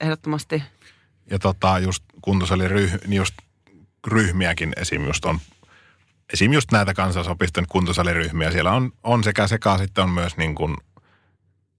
[0.00, 0.62] ehdottomasti.
[1.30, 3.34] Ja tota, just kuntosaliryh, niin just
[4.06, 5.06] ryhmiäkin esim.
[5.06, 5.38] just on,
[6.32, 6.52] esim.
[6.52, 8.50] just näitä kansallisopiston kuntosaliryhmiä.
[8.50, 10.76] Siellä on, on sekä sekä sitten on myös niin kuin,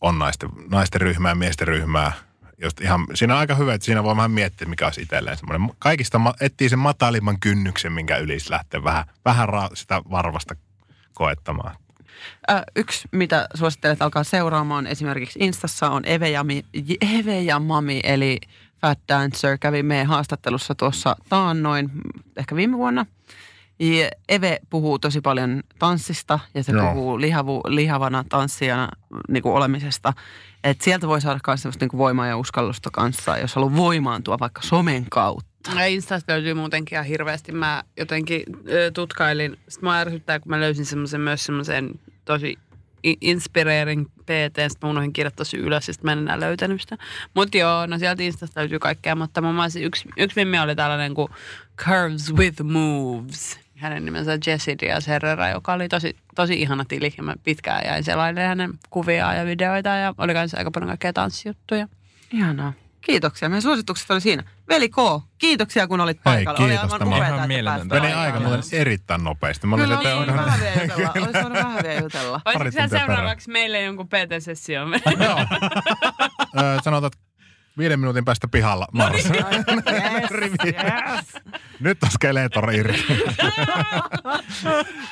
[0.02, 2.12] on naisten, naisten ryhmää, miesten ryhmää.
[2.62, 5.76] Just ihan, siinä on aika hyvä, että siinä voi vähän miettiä, mikä olisi itselleen semmoinen.
[5.80, 10.56] Kaikista etsii sen matalimman kynnyksen, minkä yli lähtee vähän, vähän ra- sitä varvasta
[11.14, 11.76] koettamaan.
[12.52, 16.66] Ö, yksi, mitä suosittelet alkaa seuraamaan esimerkiksi Instassa on Eve ja, Mi,
[17.02, 18.40] Eve ja Mami, eli
[18.82, 21.92] Fat Dancer kävi meidän haastattelussa tuossa taannoin,
[22.38, 23.06] ehkä viime vuonna.
[23.84, 26.94] Ja Eve puhuu tosi paljon tanssista ja se Joo.
[26.94, 28.90] Puhuu lihavu, lihavana tanssijana
[29.30, 30.14] niin kuin olemisesta.
[30.64, 34.40] Et sieltä voi saada myös semmoista niin kuin voimaa ja uskallusta kanssa, jos haluaa voimaantua
[34.40, 35.72] vaikka somen kautta.
[35.76, 37.52] Ja Instasta löytyy muutenkin ihan hirveästi.
[37.52, 39.58] Mä jotenkin ö, tutkailin.
[39.68, 42.58] Sitten mä ärsyttää, kun mä löysin semmoisen myös semmoisen tosi
[43.04, 44.58] inspireering PT.
[44.70, 46.98] Sitten mä unohdin kirjoittaa sen ylös, ja sitten mä en enää löytänyt sitä.
[47.34, 49.16] Mutta joo, no sieltä Instasta löytyy kaikkea.
[49.16, 51.32] Mutta muun muassa yksi, yksi mimmi oli tällainen kuin
[51.78, 53.63] Curves with Moves.
[53.78, 57.14] Hänen nimensä Jessie Diaz Herrera, joka oli tosi, tosi ihana tili.
[57.18, 59.90] Ja mä pitkään jäin selailemaan hänen kuviaan ja videoita.
[59.90, 61.88] Ja oli kanssa aika paljon kaikkea tanssijuttuja.
[62.32, 62.74] Ihanaa.
[63.02, 63.50] Kiitoksia.
[63.50, 64.44] Meidän suositukset oli siinä.
[64.70, 64.96] Veli K,
[65.38, 66.60] kiitoksia kun olit Hei, paikalla.
[66.60, 66.84] oli kiitos.
[66.84, 69.68] aivan Tämä on upeata, ihan että Meni aika muuten erittäin nopeasti.
[69.68, 71.22] Mä olin, Kyllä, olisi voinut vähän vielä jutella.
[71.26, 72.42] Olisi voinut vähän vielä jutella.
[72.88, 74.82] Seuraavaksi meille jonkun PT-sessio?
[75.26, 75.40] Joo.
[76.60, 77.33] Ö, Sanotaan, että
[77.78, 79.26] viiden minuutin päästä pihalla Mars.
[79.30, 80.56] Yes, Rivi.
[80.66, 81.44] yes.
[81.80, 83.06] Nyt on Skeletor irti.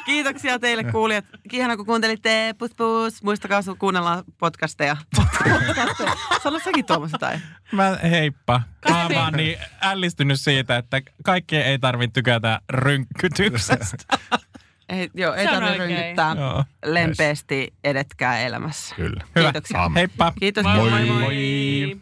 [0.06, 1.26] Kiitoksia teille kuulijat.
[1.54, 2.56] Ihana kun kuuntelitte.
[2.58, 3.24] Pus pus.
[3.24, 4.98] Muistakaa su- kuunnella podcasteja.
[5.16, 6.12] podcasteja.
[6.44, 7.42] Sano säkin Tuomas jotain.
[7.72, 8.62] Mä, heippa.
[8.90, 14.18] Mä oon vaan niin ällistynyt siitä, että kaikkien ei tarvitse tykätä rynkkytyksestä.
[14.90, 16.36] Ei, joo, ei tarvitse rynkyttää
[16.86, 18.96] lempeästi edetkää elämässä.
[18.96, 19.24] Kyllä.
[19.36, 19.46] Hyvä.
[19.52, 19.92] Kiitoksia.
[19.96, 20.34] Heippa.
[20.40, 20.64] Kiitos.
[20.64, 21.20] Moi moi Moi.
[21.20, 22.02] moi.